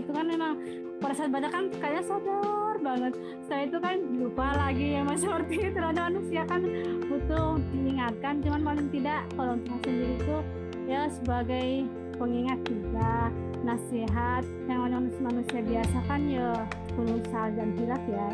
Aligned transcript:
itu 0.00 0.10
kan 0.14 0.24
memang 0.24 0.56
pada 0.96 1.12
saat 1.12 1.28
baca 1.28 1.48
kan 1.52 1.68
kayak 1.76 2.06
sadar 2.08 2.80
banget. 2.80 3.12
Setelah 3.44 3.62
itu 3.68 3.78
kan 3.84 3.96
lupa 4.16 4.46
lagi 4.56 4.86
ya 4.96 5.00
mas 5.04 5.20
seperti 5.26 5.68
itu. 5.68 5.76
Ada 5.76 6.00
manusia 6.08 6.42
kan 6.48 6.64
butuh 7.10 7.60
diingatkan. 7.76 8.40
Cuman 8.40 8.60
paling 8.64 8.88
tidak 8.88 9.20
kalau 9.36 9.54
saya 9.60 9.78
sendiri 9.84 10.14
itu 10.16 10.36
ya 10.88 11.00
sebagai 11.12 11.68
pengingat 12.16 12.58
juga 12.64 13.32
nasihat 13.62 14.42
yang 14.66 14.90
manusia, 14.90 15.20
manusia 15.22 15.60
biasa 15.62 15.98
kan 16.10 16.20
ya 16.26 16.50
salah 17.30 17.50
dan 17.54 17.70
hilaf 17.78 18.02
ya 18.10 18.26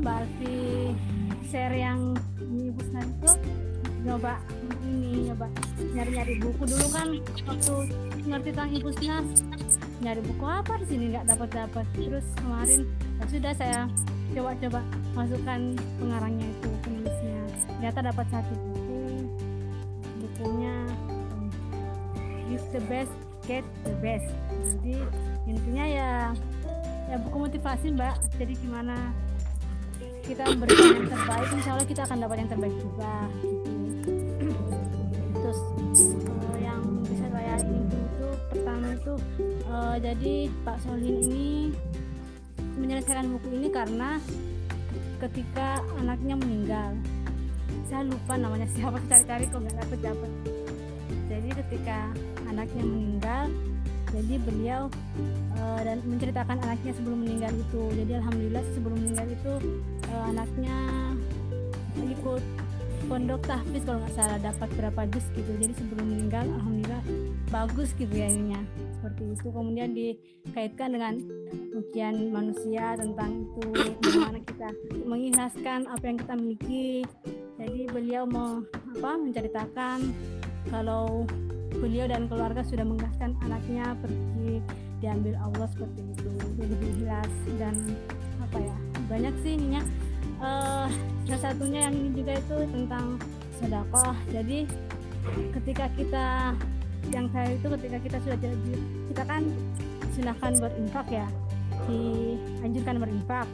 Mbak 0.00 0.16
Alfi 0.16 0.56
share 1.52 1.76
yang 1.76 2.16
ini 2.40 2.72
Busnan 2.72 3.04
itu 3.04 3.32
nyoba 4.00 4.40
ini 4.88 5.28
nyoba 5.28 5.46
nyari-nyari 5.92 6.40
buku. 6.40 6.62
Dulu 6.64 6.86
kan 6.88 7.08
waktu 7.44 7.74
ngerti 8.24 8.48
tentang 8.56 8.72
Ibusnas 8.72 9.28
nyari 10.00 10.24
buku 10.24 10.44
apa 10.48 10.72
di 10.80 10.86
sini 10.88 11.04
nggak 11.12 11.28
dapat 11.36 11.48
dapat 11.52 11.84
terus 11.92 12.24
kemarin 12.40 12.88
ya 13.20 13.24
sudah 13.28 13.52
saya 13.52 13.80
coba-coba 14.32 14.80
masukkan 15.12 15.60
pengarangnya 16.00 16.48
itu 16.48 16.68
penulisnya. 16.80 17.40
Ternyata 17.68 17.98
dapat 18.08 18.26
satu 18.32 18.52
buku. 18.56 19.00
Bukunya 20.24 20.76
Give 22.48 22.66
the 22.72 22.82
best 22.88 23.14
get 23.44 23.62
the 23.84 23.94
best. 24.00 24.26
Jadi 24.64 24.96
intinya 25.44 25.84
ya 25.84 26.10
ya 27.12 27.16
buku 27.20 27.36
motivasi 27.46 27.92
mbak. 27.92 28.16
Jadi 28.40 28.56
gimana 28.64 28.96
kita 30.30 30.46
memberikan 30.54 30.94
yang 30.94 31.10
terbaik 31.10 31.48
insya 31.58 31.70
Allah 31.74 31.88
kita 31.90 32.02
akan 32.06 32.18
dapat 32.22 32.36
yang 32.38 32.50
terbaik 32.54 32.76
juga. 32.78 33.14
Terus 35.34 35.58
uh, 36.30 36.56
yang 36.62 36.80
bisa 37.02 37.26
saya 37.34 37.54
ingin 37.58 37.90
itu 37.90 38.28
pertama 38.54 38.86
itu 38.94 39.14
uh, 39.66 39.96
jadi 39.98 40.34
Pak 40.62 40.78
Solin 40.86 41.16
ini 41.26 41.50
menyelesaikan 42.78 43.26
buku 43.26 43.48
ini 43.58 43.68
karena 43.74 44.22
ketika 45.18 45.82
anaknya 45.98 46.38
meninggal. 46.38 46.90
Saya 47.90 48.06
lupa 48.06 48.38
namanya 48.38 48.70
siapa 48.70 49.02
cari-cari 49.10 49.50
kok 49.50 49.58
nggak 49.58 49.76
dapet 49.82 49.98
dapat 49.98 50.30
jadi 51.30 51.50
ketika 51.62 51.98
anaknya 52.60 52.84
meninggal 52.84 53.44
jadi 54.10 54.34
beliau 54.42 54.82
uh, 55.56 55.80
dan 55.86 56.02
menceritakan 56.02 56.58
anaknya 56.66 56.92
sebelum 56.98 57.18
meninggal 57.22 57.52
itu. 57.54 57.82
Jadi 57.94 58.12
alhamdulillah 58.18 58.64
sebelum 58.74 58.96
meninggal 58.98 59.28
itu 59.30 59.52
uh, 60.10 60.24
anaknya 60.34 60.76
ikut 61.94 62.42
pondok 63.06 63.42
tahfiz 63.46 63.82
kalau 63.86 64.02
nggak 64.02 64.14
salah 64.18 64.38
dapat 64.42 64.68
berapa 64.74 65.00
juz 65.14 65.26
gitu. 65.32 65.50
Jadi 65.62 65.72
sebelum 65.78 66.06
meninggal 66.10 66.44
alhamdulillah 66.58 67.02
bagus 67.54 67.94
gitu 67.96 68.10
ya 68.10 68.26
ininya. 68.26 68.60
Seperti 68.98 69.22
itu. 69.30 69.46
Kemudian 69.46 69.90
dikaitkan 69.94 70.88
dengan 70.90 71.14
ujian 71.78 72.14
manusia 72.34 72.98
tentang 72.98 73.46
itu 73.46 73.66
bagaimana 73.72 74.38
kita 74.42 74.68
mengikhlaskan 75.06 75.86
apa 75.86 76.04
yang 76.04 76.18
kita 76.18 76.34
miliki. 76.34 76.88
Jadi 77.62 77.80
beliau 77.94 78.26
mau 78.26 78.58
apa 78.98 79.12
menceritakan 79.22 79.98
kalau 80.68 81.24
beliau 81.78 82.10
dan 82.10 82.26
keluarga 82.26 82.66
sudah 82.66 82.82
mengikhlaskan 82.82 83.38
anaknya 83.46 83.94
pergi 84.02 84.58
diambil 85.00 85.34
Allah 85.38 85.68
seperti 85.70 86.00
itu. 86.02 86.30
Jadi 86.60 86.74
ikhlas 86.96 87.32
dan 87.56 87.74
apa 88.42 88.58
ya 88.58 88.76
banyak 89.06 89.34
sih 89.44 89.52
ininya. 89.56 89.82
Uh, 90.40 90.88
salah 91.28 91.52
satunya 91.52 91.88
yang 91.88 91.94
ini 91.94 92.10
juga 92.16 92.32
itu 92.40 92.56
tentang 92.72 93.06
sedekah. 93.60 94.16
Jadi 94.32 94.58
ketika 95.60 95.86
kita 95.94 96.26
yang 97.12 97.26
saya 97.32 97.48
itu 97.54 97.66
ketika 97.76 97.98
kita 98.00 98.16
sudah 98.24 98.38
jadi 98.40 98.74
kita 99.12 99.22
kan 99.24 99.42
silahkan 100.16 100.52
berinfak 100.58 101.06
ya. 101.08 101.26
Dianjurkan 101.86 102.96
berinfak 102.98 103.46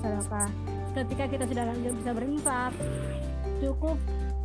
sedekah. 0.00 0.48
Ketika 0.96 1.24
kita 1.28 1.44
sudah 1.44 1.64
bisa 1.76 2.10
berinfak 2.16 2.72
cukup 3.60 3.96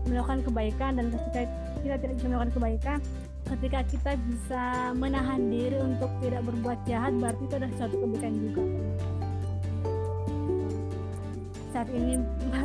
melakukan 0.08 0.40
kebaikan 0.44 0.92
dan 0.98 1.08
ketika 1.14 1.46
kita 1.82 1.96
tidak 1.98 2.14
bisa 2.18 2.28
melakukan 2.30 2.52
kebaikan. 2.56 3.00
Ketika 3.52 3.80
kita 3.84 4.12
bisa 4.32 4.64
menahan 4.96 5.42
diri 5.52 5.76
untuk 5.82 6.08
tidak 6.24 6.42
berbuat 6.48 6.80
jahat 6.88 7.12
berarti 7.20 7.44
itu 7.44 7.54
adalah 7.58 7.74
suatu 7.76 7.96
kebaikan 8.00 8.34
juga. 8.40 8.64
Saat 11.76 11.88
ini 11.92 12.14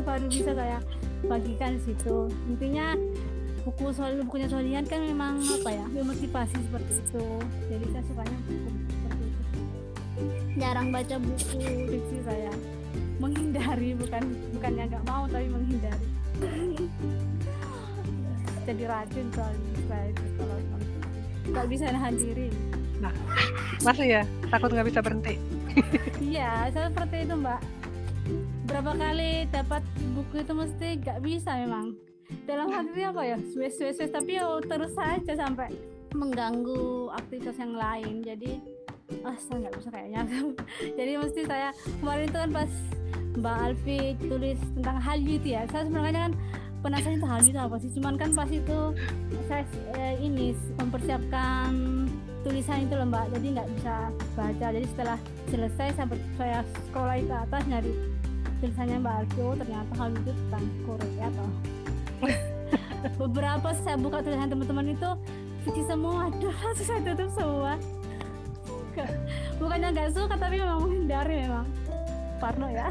baru 0.07 0.27
bisa 0.31 0.53
saya 0.55 0.79
bagikan 1.27 1.81
situ. 1.83 2.31
Intinya 2.47 2.95
buku 3.67 3.91
soal 3.91 4.15
bukunya 4.23 4.47
Solian 4.47 4.87
kan 4.87 5.03
memang 5.03 5.43
apa 5.43 5.71
ya 5.75 5.87
memotivasi 5.91 6.55
seperti 6.71 6.93
itu. 7.03 7.25
Jadi 7.67 7.85
saya 7.91 8.05
sukanya 8.07 8.39
buku 8.47 8.69
seperti 8.95 9.25
itu. 9.27 9.43
Jarang 10.61 10.89
baca 10.95 11.17
buku 11.19 11.59
diksi 11.91 12.19
saya. 12.23 12.53
Menghindari 13.17 13.97
bukan 13.97 14.23
bukannya 14.55 14.85
nggak 14.93 15.05
mau 15.09 15.25
tapi 15.27 15.49
menghindari 15.49 16.16
jadi 18.67 18.85
racun 18.91 19.27
soalnya 19.31 19.71
saya 19.87 20.07
itu 20.11 20.25
kalau 20.35 20.57
nggak 21.47 21.67
bisa 21.71 21.85
nahan 21.95 22.15
diri. 22.19 22.49
Nah 22.99 23.15
masih 23.87 24.07
ya? 24.19 24.23
Takut 24.51 24.75
nggak 24.75 24.89
bisa 24.91 24.99
berhenti? 24.99 25.35
Iya 26.19 26.73
saya 26.75 26.91
seperti 26.91 27.29
itu 27.29 27.35
mbak. 27.39 27.61
Berapa 28.67 28.93
kali 28.99 29.47
dapat 29.55 29.83
buku 30.19 30.43
itu 30.43 30.53
mesti 30.53 30.89
nggak 30.99 31.19
bisa 31.23 31.51
memang. 31.63 31.95
Dalam 32.43 32.75
hati 32.75 33.07
apa 33.07 33.23
ya? 33.23 33.39
Swes 33.55 33.79
swes 33.79 34.03
tapi 34.11 34.35
ya 34.35 34.51
terus 34.67 34.91
saja 34.99 35.33
sampai 35.39 35.71
mengganggu 36.11 37.15
aktivitas 37.15 37.55
yang 37.63 37.79
lain. 37.79 38.27
Jadi 38.27 38.59
ah 39.23 39.39
saya 39.39 39.69
nggak 39.69 39.75
bisa 39.79 39.89
kayaknya. 39.95 40.21
Jadi 40.99 41.13
mesti 41.23 41.41
saya 41.47 41.71
kemarin 42.03 42.27
itu 42.27 42.39
kan 42.43 42.51
pas 42.51 42.73
Mbak 43.37 43.57
Alfi 43.69 44.01
tulis 44.27 44.59
tentang 44.75 44.99
hal 44.99 45.19
itu 45.23 45.49
ya. 45.55 45.63
Saya 45.71 45.87
sebenarnya 45.87 46.21
kan 46.27 46.33
penasaran 46.87 47.19
itu 47.19 47.27
hal 47.27 47.41
itu 47.43 47.59
apa 47.59 47.77
sih? 47.83 47.91
Cuman 47.99 48.15
kan 48.15 48.31
pas 48.31 48.47
itu 48.47 48.79
saya 49.51 49.63
eh, 49.99 50.15
ini 50.23 50.55
mempersiapkan 50.79 51.71
tulisan 52.47 52.87
itu 52.87 52.95
loh 52.95 53.07
mbak. 53.11 53.27
Jadi 53.35 53.47
nggak 53.59 53.69
bisa 53.75 53.95
baca. 54.39 54.67
Jadi 54.71 54.87
setelah 54.95 55.19
selesai 55.51 55.89
sampai 55.99 56.17
saya 56.39 56.59
scroll 56.87 57.11
lagi 57.11 57.25
ke 57.27 57.35
atas 57.35 57.63
nyari 57.67 57.93
tulisannya 58.63 58.97
mbak 59.03 59.15
Alfio 59.27 59.49
ternyata 59.59 59.93
hal 59.99 60.09
itu 60.15 60.31
tentang 60.31 60.65
Korea 60.87 61.27
toh. 61.35 61.53
Beberapa 63.27 63.69
saya 63.83 63.97
buka 63.99 64.23
tulisan 64.23 64.47
teman-teman 64.47 64.87
itu 64.95 65.11
fiksi 65.67 65.83
semua. 65.91 66.31
Aduh 66.31 66.55
langsung 66.55 66.87
saya 66.87 67.01
tutup 67.03 67.31
semua. 67.35 67.75
Bukannya 69.61 69.89
nggak 69.93 70.11
suka 70.15 70.35
tapi 70.39 70.63
memang 70.63 70.87
menghindari 70.87 71.51
memang. 71.51 71.67
Parno 72.39 72.69
ya 72.71 72.89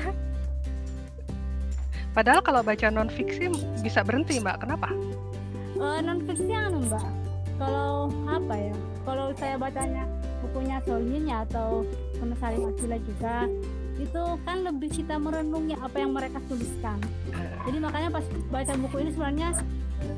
Padahal 2.16 2.40
kalau 2.40 2.64
baca 2.64 2.88
non 2.88 3.12
fiksi 3.12 3.52
bisa 3.84 4.00
berhenti 4.00 4.40
mbak, 4.40 4.64
kenapa? 4.64 4.88
Uh, 5.76 6.00
non 6.00 6.24
fiksi 6.24 6.48
anu 6.56 6.80
mbak, 6.88 7.04
kalau 7.60 8.08
apa 8.24 8.56
ya? 8.56 8.76
Kalau 9.04 9.36
saya 9.36 9.60
bacanya 9.60 10.08
bukunya 10.40 10.80
Solinya 10.88 11.44
atau 11.44 11.84
sama 12.16 12.34
Salim 12.40 12.72
Akila 12.72 12.98
juga, 13.04 13.52
itu 14.00 14.24
kan 14.48 14.58
lebih 14.64 14.90
kita 14.96 15.20
merenungi 15.20 15.76
apa 15.76 15.98
yang 16.00 16.16
mereka 16.16 16.40
tuliskan. 16.48 17.04
Jadi 17.68 17.78
makanya 17.84 18.10
pas 18.16 18.26
baca 18.48 18.74
buku 18.80 18.96
ini 19.04 19.12
sebenarnya 19.12 19.50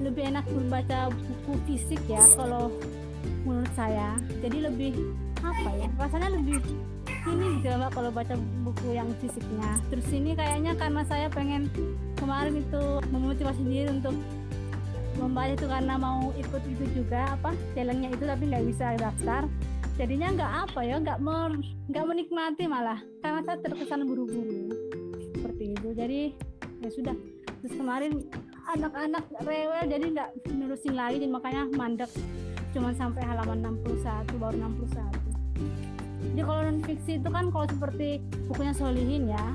lebih 0.05 0.23
enak 0.29 0.45
membaca 0.53 1.09
buku 1.09 1.53
fisik 1.65 2.01
ya 2.05 2.21
kalau 2.37 2.69
menurut 3.41 3.73
saya. 3.73 4.21
Jadi 4.45 4.69
lebih 4.69 4.93
apa 5.41 5.69
ya? 5.73 5.89
Rasanya 5.97 6.29
lebih 6.37 6.61
ini 7.33 7.59
juga 7.59 7.71
mbak 7.79 7.91
kalau 7.93 8.11
baca 8.11 8.35
buku 8.63 8.87
yang 8.95 9.09
fisiknya. 9.19 9.71
Terus 9.91 10.07
ini 10.13 10.31
kayaknya 10.33 10.73
karena 10.79 11.01
saya 11.05 11.27
pengen 11.27 11.67
kemarin 12.15 12.63
itu 12.63 12.83
memotivasi 13.11 13.61
diri 13.63 13.89
untuk 13.91 14.15
membaca 15.17 15.51
itu 15.57 15.65
karena 15.65 15.97
mau 15.97 16.29
ikut 16.37 16.63
itu 16.77 16.85
juga 16.93 17.33
apa 17.33 17.51
challenge 17.73 18.13
itu 18.13 18.23
tapi 18.25 18.43
nggak 18.47 18.65
bisa 18.69 18.85
daftar. 18.97 19.41
Jadinya 19.97 20.27
nggak 20.37 20.51
apa 20.69 20.79
ya 20.85 20.95
nggak 21.01 21.17
nggak 21.89 22.05
menikmati 22.05 22.63
malah 22.69 23.01
karena 23.25 23.41
saya 23.43 23.57
terkesan 23.65 24.05
buru-buru. 24.05 24.69
Seperti 25.33 25.63
itu. 25.73 25.89
Jadi 25.97 26.19
ya 26.85 26.89
sudah. 26.93 27.15
Terus 27.57 27.73
kemarin 27.73 28.11
anak-anak 28.77 29.25
rewel 29.41 29.83
jadi 29.89 30.05
nggak 30.13 30.29
nurusin 30.53 30.93
lagi 30.93 31.17
jadi 31.17 31.31
makanya 31.31 31.65
mandek. 31.73 32.11
Cuma 32.75 32.93
sampai 32.93 33.25
halaman 33.25 33.63
61 33.81 34.37
baru 34.37 34.55
61 34.69 35.06
jadi 36.37 36.45
kalau 36.45 36.61
non 36.69 36.85
fiksi 36.85 37.17
itu 37.17 37.29
kan 37.33 37.49
kalau 37.49 37.65
seperti 37.65 38.21
bukunya 38.45 38.69
Solihin 38.77 39.25
ya 39.25 39.45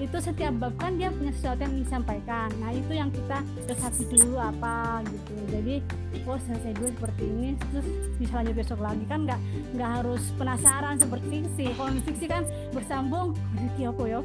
itu 0.00 0.16
setiap 0.24 0.56
bab 0.56 0.72
kan 0.80 0.96
dia 0.96 1.12
punya 1.12 1.34
sesuatu 1.34 1.66
yang 1.66 1.74
disampaikan. 1.74 2.48
Nah 2.62 2.70
itu 2.70 2.94
yang 2.94 3.10
kita 3.10 3.42
resapi 3.66 4.06
dulu 4.08 4.38
apa 4.38 5.02
gitu. 5.04 5.34
Jadi 5.52 5.74
oh 6.22 6.38
selesai 6.38 6.72
dulu 6.78 6.88
seperti 6.96 7.24
ini 7.28 7.48
terus 7.58 7.86
bisa 8.16 8.32
lanjut 8.40 8.54
besok 8.56 8.78
lagi. 8.78 9.04
Kan 9.10 9.26
nggak 9.26 9.40
nggak 9.74 9.90
harus 10.00 10.22
penasaran 10.38 10.96
seperti 10.96 11.26
fiksi. 11.28 11.66
Kalau 11.76 11.90
fiksi 12.06 12.26
kan 12.30 12.46
bersambung. 12.70 13.34
Aduh 13.58 13.90
apa 13.90 14.02
ya? 14.06 14.20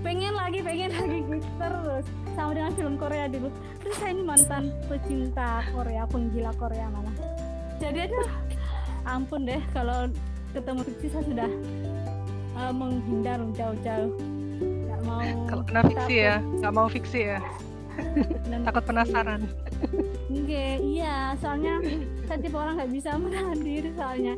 Pengen 0.00 0.32
lagi 0.32 0.58
pengen 0.64 0.90
lagi 0.96 1.18
gitu 1.22 1.48
terus. 1.60 2.04
Sama 2.32 2.50
dengan 2.56 2.72
film 2.72 2.94
Korea 2.96 3.28
dulu. 3.28 3.52
Terus 3.84 3.96
saya 4.00 4.10
ini 4.16 4.22
mantan 4.24 4.72
pecinta 4.88 5.60
Korea 5.76 6.02
penggila 6.08 6.56
Korea 6.56 6.88
malah 6.88 7.14
jadi 7.78 8.10
aduh 8.10 8.28
ampun 9.06 9.46
deh 9.46 9.62
kalau 9.72 10.10
ketemu 10.52 10.80
fiksi 10.84 11.06
saya 11.12 11.24
sudah 11.24 11.50
uh, 12.56 12.72
menghindar 12.72 13.38
jauh-jauh. 13.54 14.12
Nggak 14.58 15.00
mau 15.04 15.20
kalau 15.50 15.62
kena 15.66 15.82
fiksi 15.86 16.14
ya? 16.16 16.36
nggak 16.40 16.72
mau 16.74 16.88
fiksi 16.88 17.20
ya? 17.36 17.38
Dan 18.50 18.62
takut 18.62 18.84
penasaran. 18.86 19.42
Enggak, 20.30 20.76
iya 20.82 21.34
soalnya 21.38 21.82
saya 22.26 22.38
tipe 22.38 22.56
orang 22.58 22.78
nggak 22.78 22.92
bisa 22.94 23.10
menahan 23.18 23.58
diri 23.58 23.90
soalnya. 23.94 24.34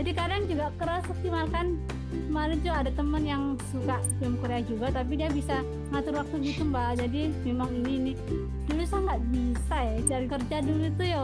Jadi 0.00 0.10
kadang 0.16 0.42
juga 0.48 0.66
keras 0.80 1.04
optimalkan 1.08 1.76
kemarin 2.12 2.60
tuh 2.60 2.72
ada 2.72 2.90
temen 2.92 3.24
yang 3.24 3.56
suka 3.72 4.00
film 4.20 4.36
Korea 4.40 4.60
juga 4.64 4.92
tapi 4.92 5.16
dia 5.16 5.28
bisa 5.32 5.64
ngatur 5.92 6.20
waktu 6.20 6.36
gitu 6.52 6.64
mbak. 6.68 7.00
Jadi 7.00 7.32
memang 7.44 7.68
ini 7.84 7.92
ini. 7.96 8.12
Dulu 8.68 8.82
saya 8.84 9.00
nggak 9.08 9.22
bisa 9.32 9.76
ya 9.76 9.96
cari 10.08 10.26
kerja 10.28 10.56
dulu 10.64 10.86
tuh 10.96 11.06
ya 11.08 11.22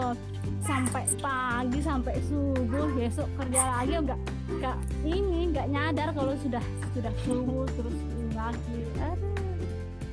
sampai 0.62 1.04
pagi 1.18 1.80
sampai 1.82 2.14
subuh 2.26 2.86
besok 2.94 3.28
kerja 3.38 3.60
lagi 3.78 3.92
enggak 3.98 4.20
enggak 4.50 4.76
ini 5.06 5.50
enggak 5.50 5.66
nyadar 5.70 6.08
kalau 6.12 6.34
sudah 6.40 6.62
sudah 6.94 7.12
subuh 7.26 7.66
terus 7.74 7.96
lagi. 8.38 8.78
Aduh 9.02 9.38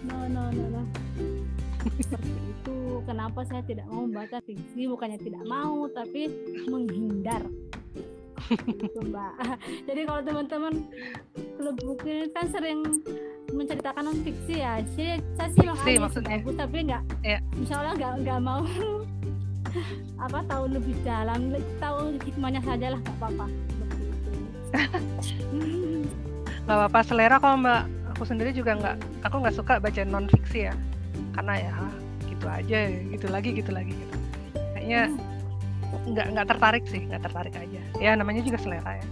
no 0.09 0.17
no 0.29 0.43
no 0.49 0.63
no. 0.73 0.81
Seperti 2.01 2.41
itu. 2.49 2.77
Kenapa 3.05 3.45
saya 3.45 3.61
tidak 3.61 3.85
mau 3.85 4.09
membaca 4.09 4.41
fiksi? 4.41 4.89
Bukannya 4.89 5.21
tidak 5.21 5.43
mau 5.45 5.85
tapi 5.93 6.29
menghindar. 6.65 7.45
Gitu, 8.45 8.99
mbak. 9.09 9.33
Jadi 9.89 10.01
kalau 10.05 10.21
teman-teman 10.21 10.73
klub 11.57 11.77
buku 11.81 12.05
ini 12.09 12.27
kan 12.33 12.45
sering 12.49 12.81
menceritakan 13.53 14.09
non 14.09 14.17
fiksi 14.25 14.61
ya. 14.61 14.81
Saya, 14.97 15.21
saya 15.37 15.49
sih 15.53 15.65
fiksi, 15.65 15.93
maksudnya? 16.01 16.37
bagus 16.41 16.55
tapi 16.57 16.77
nggak 16.85 17.03
ya. 17.21 17.39
insya 17.57 17.75
Allah 17.81 17.93
nggak 17.97 18.13
nggak 18.25 18.39
mau 18.41 18.61
apa 20.15 20.39
tahu 20.47 20.71
lebih 20.71 20.95
dalam 21.03 21.51
tahu 21.77 22.15
hikmahnya 22.23 22.61
saja 22.63 22.95
lah 22.95 22.99
nggak 22.99 23.17
apa-apa. 23.19 23.45
Nggak 26.65 26.77
apa-apa 26.79 26.99
selera 27.03 27.37
kalau 27.37 27.59
mbak 27.59 27.81
aku 28.15 28.23
sendiri 28.23 28.51
juga 28.55 28.75
nggak 28.79 28.95
aku 29.27 29.35
nggak 29.43 29.55
suka 29.55 29.73
baca 29.83 30.01
non 30.07 30.27
fiksi 30.31 30.71
ya. 30.71 30.75
Karena 31.35 31.53
ya 31.59 31.75
gitu 32.31 32.45
aja 32.47 32.79
gitu 32.87 33.27
lagi 33.27 33.49
gitu 33.55 33.71
lagi 33.75 33.91
gitu. 33.91 34.15
Kayaknya 34.75 35.01
nggak 36.05 36.27
nggak 36.35 36.47
tertarik 36.47 36.83
sih 36.87 37.01
nggak 37.07 37.21
tertarik 37.27 37.55
aja. 37.55 37.81
Ya 37.99 38.15
namanya 38.15 38.41
juga 38.43 38.57
selera 38.59 38.91
ya. 38.95 39.05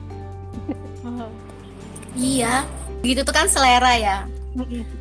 Iya 2.13 2.53
gitu 3.03 3.21
tuh 3.27 3.35
kan 3.35 3.51
selera 3.51 3.93
ya. 3.99 4.17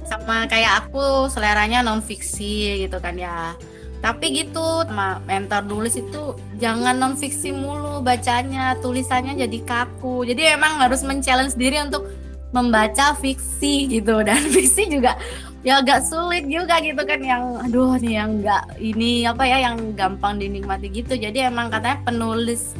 Sama 0.09 0.49
kayak 0.49 0.87
aku 0.87 1.29
seleranya 1.29 1.85
non 1.85 2.00
fiksi 2.00 2.88
gitu 2.88 2.99
kan 2.99 3.14
ya 3.20 3.53
tapi 4.02 4.34
gitu 4.34 4.82
sama 4.82 5.22
mentor 5.31 5.62
nulis 5.62 5.94
itu 5.94 6.34
jangan 6.58 6.99
non 6.99 7.14
fiksi 7.14 7.54
mulu 7.54 8.02
bacanya 8.02 8.75
tulisannya 8.82 9.38
jadi 9.46 9.58
kaku. 9.62 10.26
Jadi 10.26 10.58
emang 10.58 10.82
harus 10.82 11.06
men-challenge 11.06 11.54
diri 11.54 11.78
untuk 11.78 12.10
membaca 12.50 13.14
fiksi 13.14 13.87
gitu. 13.87 14.20
Dan 14.26 14.43
fiksi 14.50 14.90
juga 14.90 15.14
ya 15.62 15.78
agak 15.78 16.02
sulit 16.02 16.50
juga 16.50 16.82
gitu 16.82 16.99
kan 17.06 17.22
yang 17.22 17.62
aduh 17.62 17.94
nih 18.02 18.19
yang 18.19 18.43
enggak 18.43 18.66
ini 18.82 19.22
apa 19.22 19.46
ya 19.46 19.70
yang 19.70 19.94
gampang 19.94 20.43
dinikmati 20.43 20.90
gitu. 20.90 21.14
Jadi 21.14 21.46
emang 21.46 21.70
katanya 21.70 22.02
penulis 22.02 22.75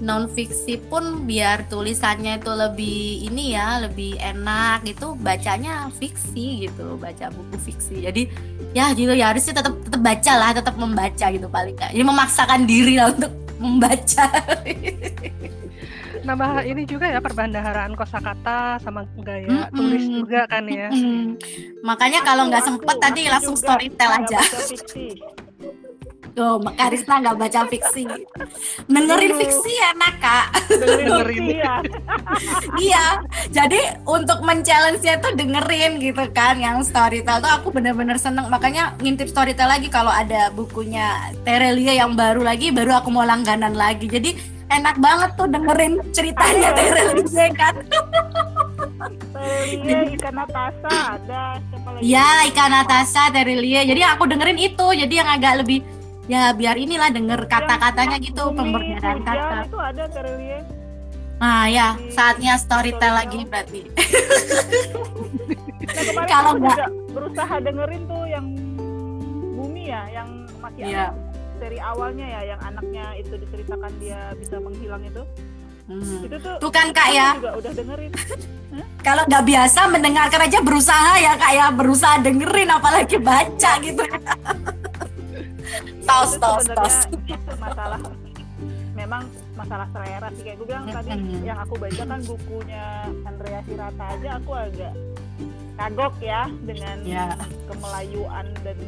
non 0.00 0.32
fiksi 0.32 0.80
pun 0.88 1.28
biar 1.28 1.68
tulisannya 1.68 2.40
itu 2.40 2.52
lebih 2.52 3.28
ini 3.28 3.52
ya 3.52 3.84
lebih 3.84 4.16
enak 4.16 4.88
gitu 4.88 5.12
bacanya 5.20 5.92
fiksi 6.00 6.66
gitu 6.68 6.96
baca 6.96 7.28
buku 7.28 7.56
fiksi 7.68 8.08
jadi 8.08 8.22
ya 8.72 8.96
gitu 8.96 9.12
ya 9.12 9.30
harusnya 9.30 9.60
tetap 9.60 9.76
tetap 9.84 10.00
baca 10.00 10.32
lah 10.40 10.50
tetap 10.56 10.74
membaca 10.80 11.26
gitu 11.28 11.46
paling 11.52 11.76
nggak 11.76 11.92
jadi 11.92 12.04
memaksakan 12.04 12.64
diri 12.64 12.96
lah 12.96 13.12
untuk 13.12 13.32
membaca 13.60 14.24
nambah 16.24 16.64
ini 16.68 16.82
juga 16.84 17.06
ya 17.08 17.20
perbandaharaan 17.20 17.96
kosakata 17.96 18.76
sama 18.84 19.08
gaya 19.24 19.48
mm 19.48 19.72
-mm. 19.72 19.76
tulis 19.76 20.04
juga 20.04 20.40
kan 20.46 20.64
ya. 20.68 20.92
Mm 20.92 21.00
-mm. 21.00 21.26
Makanya 21.80 22.20
kalau 22.22 22.46
nggak 22.52 22.64
sempet 22.64 22.96
aku, 22.96 23.02
tadi 23.02 23.20
aku 23.26 23.32
langsung 23.32 23.56
storytell 23.56 24.12
aja. 24.12 24.38
Tuh, 26.30 26.62
Karisma 26.78 27.18
nggak 27.18 27.36
baca 27.36 27.60
fiksi. 27.66 28.06
Dengerin 28.86 29.34
fiksi 29.34 29.72
enak, 29.92 30.14
Kak. 30.22 30.46
Dengerin. 30.80 31.44
iya. 31.58 31.74
iya. 32.78 33.04
Jadi 33.50 33.80
untuk 34.06 34.38
men-challenge-nya 34.46 35.18
tuh 35.18 35.34
dengerin 35.34 35.98
gitu 35.98 36.24
kan 36.30 36.56
yang 36.62 36.80
storytell 36.86 37.42
tuh 37.42 37.50
aku 37.50 37.74
bener-bener 37.74 38.14
seneng. 38.16 38.46
Makanya 38.46 38.94
ngintip 39.02 39.26
storytell 39.26 39.68
lagi 39.68 39.90
kalau 39.90 40.12
ada 40.14 40.54
bukunya 40.54 41.34
Terelia 41.42 42.06
yang 42.06 42.14
baru 42.14 42.46
lagi 42.46 42.70
baru 42.70 43.02
aku 43.02 43.10
mau 43.10 43.26
langganan 43.26 43.74
lagi. 43.74 44.06
Jadi 44.06 44.38
enak 44.70 45.02
banget 45.02 45.30
tuh 45.34 45.50
dengerin 45.50 45.98
ceritanya 46.14 46.70
Terelize 46.78 47.46
kan 47.58 47.74
Terelie, 49.34 50.14
ikan 50.14 50.34
Natasa 50.36 51.18
ada 51.18 51.58
Ya, 52.00 52.48
ikan 52.48 52.72
Natasa, 52.72 53.28
Terelie. 53.28 53.84
Jadi 53.84 54.00
aku 54.00 54.24
dengerin 54.24 54.56
itu, 54.56 54.86
jadi 54.96 55.20
yang 55.20 55.28
agak 55.28 55.64
lebih 55.64 55.84
ya 56.30 56.54
biar 56.54 56.78
inilah 56.78 57.10
denger 57.10 57.50
kata-katanya 57.50 58.16
gitu 58.22 58.54
pemberdayaan 58.54 59.18
kata. 59.26 59.66
Itu 59.66 59.78
ada 59.82 60.04
Terelie. 60.06 60.62
Nah 61.42 61.66
ya, 61.66 61.98
saatnya 62.14 62.54
storytell 62.54 63.18
lagi 63.18 63.42
berarti. 63.42 63.82
nah, 66.14 66.26
Kalau 66.30 66.54
nggak 66.54 66.88
berusaha 67.10 67.54
dengerin 67.58 68.02
tuh 68.06 68.24
yang 68.30 68.46
bumi 69.58 69.90
ya, 69.90 70.06
yang 70.14 70.28
masih 70.62 70.86
ya 70.86 71.10
dari 71.58 71.76
awalnya 71.82 72.24
ya 72.24 72.56
yang 72.56 72.60
anaknya 72.62 73.04
itu 73.18 73.34
diceritakan 73.36 73.92
dia 74.00 74.32
bisa 74.38 74.56
menghilang 74.62 75.02
itu 75.04 75.26
Hmm. 75.90 76.22
Itu 76.22 76.38
tuh, 76.38 76.54
tuh 76.62 76.70
kan 76.70 76.94
kak 76.94 77.10
ya. 77.10 77.34
Juga 77.34 77.50
udah 77.58 77.72
dengerin. 77.74 78.10
Kalau 79.06 79.26
nggak 79.26 79.42
biasa 79.42 79.80
mendengarkan 79.90 80.40
aja 80.46 80.58
berusaha 80.62 81.12
ya 81.18 81.34
kak 81.34 81.50
ya 81.50 81.66
berusaha 81.74 82.14
dengerin 82.22 82.70
apalagi 82.70 83.18
baca 83.18 83.72
gitu. 83.82 84.04
Tos 86.08 86.30
tos 86.36 86.64
tos. 86.70 86.96
Masalah 87.62 88.00
memang 89.00 89.24
masalah 89.56 89.88
selera 89.96 90.28
sih 90.36 90.44
kayak 90.44 90.56
gue 90.60 90.66
bilang 90.68 90.84
tadi 90.92 91.16
yang 91.40 91.56
aku 91.56 91.80
baca 91.80 92.04
kan 92.04 92.20
bukunya 92.20 93.08
Andrea 93.24 93.60
Hirata 93.64 94.04
aja 94.12 94.28
aku 94.36 94.52
agak 94.52 94.92
kagok 95.80 96.14
ya 96.20 96.44
dengan 96.68 96.96
yeah. 97.08 97.32
kemelayuan 97.64 98.52
dan 98.60 98.78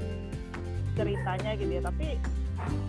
ceritanya 0.93 1.57
gitu 1.57 1.81
ya 1.81 1.83
tapi 1.89 2.21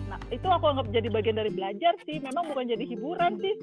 Nah, 0.06 0.20
itu 0.30 0.46
aku 0.46 0.70
anggap 0.70 0.86
jadi 0.94 1.08
bagian 1.10 1.34
dari 1.34 1.50
belajar 1.50 1.98
sih. 2.06 2.22
Memang 2.22 2.46
bukan 2.46 2.70
jadi 2.70 2.84
hiburan 2.86 3.42
sih. 3.42 3.54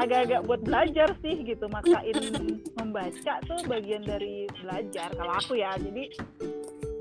Agak-agak 0.00 0.48
buat 0.48 0.64
belajar 0.64 1.12
sih 1.20 1.44
gitu. 1.44 1.68
Maksain 1.68 2.16
membaca 2.80 3.34
tuh 3.44 3.60
bagian 3.68 4.00
dari 4.00 4.48
belajar 4.64 5.12
kalau 5.12 5.34
aku 5.36 5.60
ya. 5.60 5.76
Jadi 5.76 6.08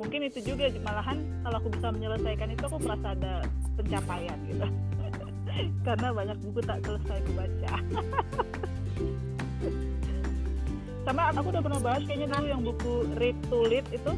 mungkin 0.01 0.25
itu 0.25 0.41
juga 0.41 0.65
malahan 0.81 1.22
kalau 1.46 1.62
aku 1.62 1.70
bisa 1.77 1.93
menyelesaikan 1.93 2.50
itu 2.50 2.63
aku 2.65 2.77
merasa 2.81 3.13
ada 3.13 3.46
pencapaian 3.77 4.38
gitu. 4.50 4.65
Karena 5.86 6.08
banyak 6.10 6.38
buku 6.41 6.60
tak 6.65 6.81
selesai 6.81 7.22
kubaca. 7.29 7.74
Sama 11.05 11.22
aku 11.34 11.50
udah 11.53 11.62
pernah 11.62 11.81
bahas 11.81 12.01
kayaknya 12.10 12.34
dulu 12.34 12.48
yang 12.50 12.62
buku 12.65 12.93
Read 13.17 13.38
to 13.50 13.60
Lead 13.70 13.86
itu 13.93 14.13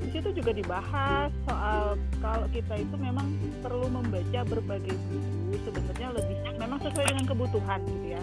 di 0.00 0.08
situ 0.16 0.42
juga 0.42 0.50
dibahas 0.56 1.30
soal 1.44 1.94
kalau 2.24 2.48
kita 2.50 2.74
itu 2.80 2.96
memang 2.96 3.30
perlu 3.60 3.86
membaca 3.92 4.40
berbagai 4.48 4.96
buku 4.96 5.60
sebenarnya 5.60 6.08
lebih 6.16 6.36
memang 6.56 6.80
sesuai 6.80 7.06
dengan 7.12 7.24
kebutuhan 7.28 7.80
gitu 7.84 8.06
ya 8.16 8.22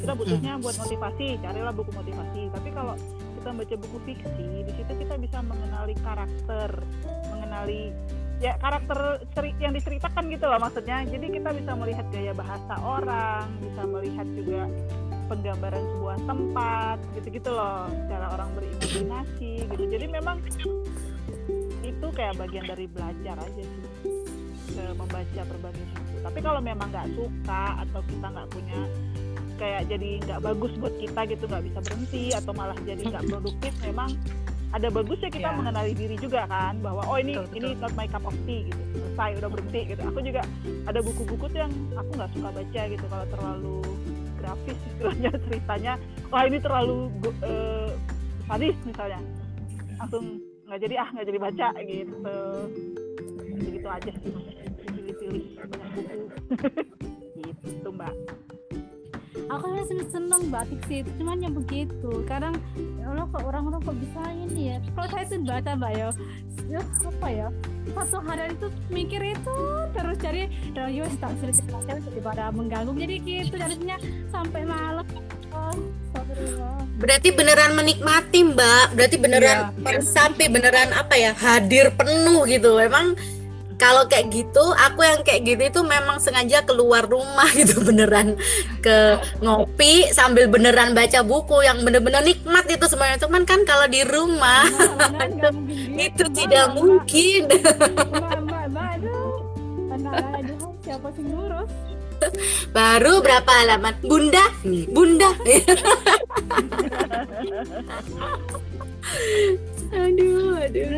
kita 0.00 0.12
butuhnya 0.16 0.52
buat 0.56 0.76
motivasi 0.80 1.26
carilah 1.44 1.72
buku 1.76 1.90
motivasi 1.92 2.40
tapi 2.48 2.68
kalau 2.72 2.96
kita 3.38 3.54
baca 3.54 3.74
buku 3.78 3.98
fiksi 4.02 4.46
di 4.66 4.72
situ 4.74 4.92
kita 4.98 5.14
bisa 5.14 5.38
mengenali 5.46 5.94
karakter 6.02 6.70
mengenali 7.30 7.94
ya 8.38 8.54
karakter 8.58 9.22
yang 9.58 9.74
diceritakan 9.74 10.30
gitu 10.30 10.46
loh 10.46 10.62
maksudnya. 10.62 11.02
Jadi 11.06 11.26
kita 11.38 11.50
bisa 11.54 11.74
melihat 11.74 12.06
gaya 12.10 12.34
bahasa 12.34 12.74
orang 12.78 13.50
bisa 13.62 13.82
melihat 13.86 14.26
juga 14.34 14.62
penggambaran 15.28 15.84
sebuah 15.84 16.18
tempat 16.24 16.98
gitu-gitu 17.18 17.50
loh 17.50 17.90
cara 18.10 18.26
orang 18.34 18.48
berimajinasi 18.58 19.66
gitu. 19.66 19.84
Jadi 19.90 20.06
memang 20.06 20.38
itu 21.82 22.06
kayak 22.14 22.38
bagian 22.38 22.66
dari 22.66 22.86
belajar 22.86 23.36
aja 23.38 23.62
sih 23.62 23.86
ke 24.74 24.84
membaca 24.94 25.42
berbagai 25.50 25.84
buku. 25.94 26.16
Tapi 26.22 26.38
kalau 26.42 26.60
memang 26.62 26.88
nggak 26.94 27.10
suka 27.18 27.64
atau 27.86 28.00
kita 28.06 28.26
nggak 28.30 28.48
punya 28.54 28.80
kayak 29.58 29.90
jadi 29.90 30.10
nggak 30.22 30.40
bagus 30.40 30.72
buat 30.78 30.94
kita 30.96 31.20
gitu 31.26 31.44
nggak 31.44 31.64
bisa 31.66 31.78
berhenti 31.82 32.24
atau 32.30 32.52
malah 32.54 32.78
jadi 32.86 33.02
nggak 33.02 33.24
produktif 33.26 33.72
memang 33.82 34.10
ada 34.68 34.92
bagusnya 34.92 35.32
kita 35.32 35.48
Ya. 35.48 35.56
mengenali 35.56 35.92
diri 35.96 36.16
juga 36.20 36.44
kan 36.44 36.76
bahwa 36.84 37.00
oh 37.08 37.16
ini 37.16 37.32
Betul, 37.34 37.44
betul. 37.48 37.56
ini 37.56 37.68
not 37.80 37.92
my 37.96 38.04
cup 38.04 38.20
of 38.22 38.36
tea 38.44 38.68
gitu. 38.68 38.82
Selesai 38.92 39.30
udah 39.40 39.48
berhenti 39.48 39.80
gitu. 39.88 40.02
Aku 40.04 40.18
juga 40.20 40.42
ada 40.84 41.00
buku-buku 41.00 41.44
tuh 41.48 41.58
yang 41.64 41.72
aku 41.96 42.10
nggak 42.12 42.30
suka 42.36 42.48
baca 42.52 42.82
gitu 42.84 43.04
kalau 43.08 43.26
terlalu 43.32 43.76
grafis 44.36 44.78
istilahnya 44.92 45.30
ceritanya. 45.48 45.92
Wah 46.28 46.42
ini 46.44 46.58
terlalu 46.60 46.96
eh, 47.40 47.90
sadis 48.44 48.76
misalnya. 48.84 49.20
Langsung 49.96 50.24
nggak 50.68 50.78
jadi 50.84 50.94
ah 51.00 51.08
nggak 51.16 51.26
jadi 51.26 51.38
baca 51.40 51.68
gitu. 51.80 52.34
Gitu 53.56 53.88
aja 53.88 54.10
sih 54.20 54.32
pilih-pilih 54.84 55.44
banyak 55.64 55.90
buku. 55.96 56.18
Gitu 57.48 57.88
mbak 57.88 58.12
aku 59.48 59.64
sebenarnya 59.64 59.86
seneng, 59.88 60.08
seneng 60.12 60.42
batik 60.52 60.80
sih 60.86 61.00
cuman 61.16 61.40
yang 61.40 61.54
begitu 61.56 62.10
kadang 62.28 62.54
ya 63.00 63.04
Allah 63.12 63.26
kok 63.32 63.42
orang-orang 63.44 63.80
kok 63.80 63.96
bisa 63.96 64.20
ini 64.32 64.62
ya 64.72 64.76
kalau 64.92 65.08
saya 65.08 65.24
tuh 65.28 65.38
baca 65.44 65.70
mbak 65.76 65.92
ya 65.96 66.06
ya 66.68 66.80
apa 66.84 67.28
ya 67.32 67.48
satu 67.96 68.18
hari 68.20 68.52
itu 68.52 68.66
mikir 68.92 69.20
itu 69.24 69.56
terus 69.96 70.16
jadi 70.20 70.42
dan 70.76 70.92
yo 70.92 71.04
tak 71.16 71.32
selesai 71.40 71.64
baca 71.72 71.92
daripada 71.96 72.52
mengganggu 72.52 72.92
jadi 72.92 73.16
gitu 73.24 73.54
jadinya 73.56 73.96
sampai 74.28 74.62
malam 74.68 75.06
oh. 75.56 75.76
Berarti 76.98 77.30
beneran 77.30 77.78
menikmati 77.78 78.42
Mbak. 78.42 78.98
Berarti 78.98 79.16
beneran 79.22 79.70
Iya. 79.86 80.02
sampai 80.02 80.50
beneran 80.50 80.90
apa 80.90 81.14
ya 81.14 81.30
hadir 81.30 81.94
penuh 81.94 82.42
gitu. 82.50 82.74
Emang 82.82 83.14
kalau 83.78 84.10
kayak 84.10 84.34
gitu, 84.34 84.64
aku 84.74 85.06
yang 85.06 85.22
kayak 85.22 85.46
gitu 85.46 85.62
itu 85.70 85.80
memang 85.86 86.18
sengaja 86.18 86.66
keluar 86.66 87.06
rumah 87.06 87.46
gitu 87.58 87.78
beneran 87.80 88.34
ke 88.82 89.22
ngopi 89.38 90.10
sambil 90.10 90.50
beneran 90.50 90.92
baca 90.98 91.22
buku 91.22 91.62
yang 91.62 91.80
bener-bener 91.86 92.20
nikmat 92.26 92.66
itu 92.66 92.84
sebenarnya. 92.90 93.22
Cuman 93.22 93.46
kan 93.46 93.62
kalau 93.62 93.86
di 93.86 94.02
rumah 94.02 94.66
gitu, 94.74 95.48
itu 95.94 96.22
Mbak, 96.26 96.34
tidak 96.34 96.66
mungkin. 96.74 97.42
Siapa 100.82 101.08
sih 101.14 101.22
ngurus 101.22 101.70
Baru 102.76 103.22
berapa 103.22 103.46
halaman? 103.46 103.94
Bunda, 104.02 104.50
Bunda. 104.90 105.30
aduh, 109.94 110.58
aduh. 110.66 110.88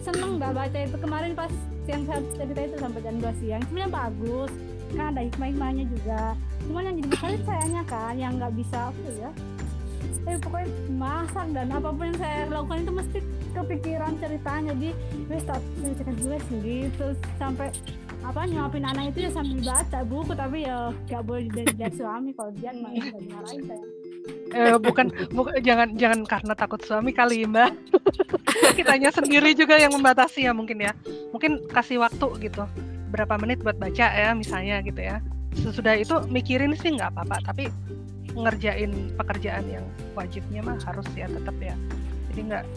Seneng 0.00 0.40
mbak 0.40 0.52
baca 0.56 0.78
itu 0.80 0.96
kemarin 0.98 1.32
pas 1.38 1.52
yang 1.88 2.02
saya 2.04 2.20
cerita 2.36 2.60
itu 2.66 2.76
sampai 2.76 3.00
jam 3.00 3.14
2 3.18 3.40
siang. 3.40 3.62
Sebenarnya 3.68 3.90
bagus 3.92 4.50
kan 4.90 5.14
ada 5.14 5.20
hikmah-hikmahnya 5.22 5.84
juga. 5.86 6.22
Cuman 6.66 6.82
yang 6.90 6.94
jadi 6.98 7.08
masalah 7.14 7.40
sayangnya 7.46 7.82
kan 7.86 8.14
yang 8.18 8.32
nggak 8.36 8.52
bisa 8.58 8.78
apa 8.90 9.08
ya? 9.14 9.30
Eh 10.28 10.36
pokoknya 10.36 10.68
masak 10.92 11.46
dan 11.56 11.66
apa 11.72 11.88
pun 11.94 12.04
yang 12.10 12.18
saya 12.18 12.38
lakukan 12.50 12.78
itu 12.84 12.92
mesti 12.92 13.18
kepikiran 13.54 14.12
ceritanya. 14.18 14.72
Jadi 14.74 14.90
wes 15.30 15.44
tak 15.46 15.60
cerita 15.80 16.38
sendiri. 16.50 16.78
Terus 16.98 17.18
sampai 17.38 17.68
apa 18.20 18.40
nyuapin 18.44 18.84
anak 18.84 19.16
itu 19.16 19.18
ya 19.26 19.30
sambil 19.32 19.58
baca 19.64 19.98
buku. 20.04 20.32
Tapi 20.34 20.58
ya 20.66 20.78
nggak 21.08 21.22
boleh 21.24 21.46
dari 21.48 21.94
suami. 21.94 22.30
Kalau 22.34 22.52
dia 22.58 22.70
nggak 22.74 22.92
dimarahin 23.16 23.62
saya. 23.64 23.84
Eh, 24.50 24.74
bukan, 24.82 25.06
bukan 25.30 25.54
jangan 25.62 25.94
jangan 25.94 26.26
karena 26.26 26.52
takut 26.58 26.82
suami 26.82 27.14
kali 27.14 27.46
mbak 27.46 27.70
kitanya 28.78 29.10
sendiri 29.10 29.52
juga 29.52 29.76
yang 29.76 29.92
membatasi 29.92 30.44
ya 30.44 30.52
mungkin 30.52 30.80
ya. 30.80 30.92
Mungkin 31.30 31.64
kasih 31.66 31.98
waktu 31.98 32.26
gitu. 32.40 32.64
Berapa 33.10 33.36
menit 33.36 33.60
buat 33.60 33.74
baca 33.74 34.06
ya 34.06 34.30
misalnya 34.32 34.80
gitu 34.80 35.00
ya. 35.00 35.18
Sesudah 35.52 35.94
itu 35.94 36.14
mikirin 36.26 36.74
sih 36.74 36.94
nggak 36.94 37.10
apa-apa 37.10 37.42
tapi 37.44 37.66
ngerjain 38.30 38.94
pekerjaan 39.18 39.66
yang 39.66 39.82
wajibnya 40.12 40.62
mah 40.62 40.78
harus 40.80 41.06
ya 41.12 41.26
tetap 41.26 41.56
ya. 41.58 41.74
Jadi 42.30 42.40
nggak 42.46 42.64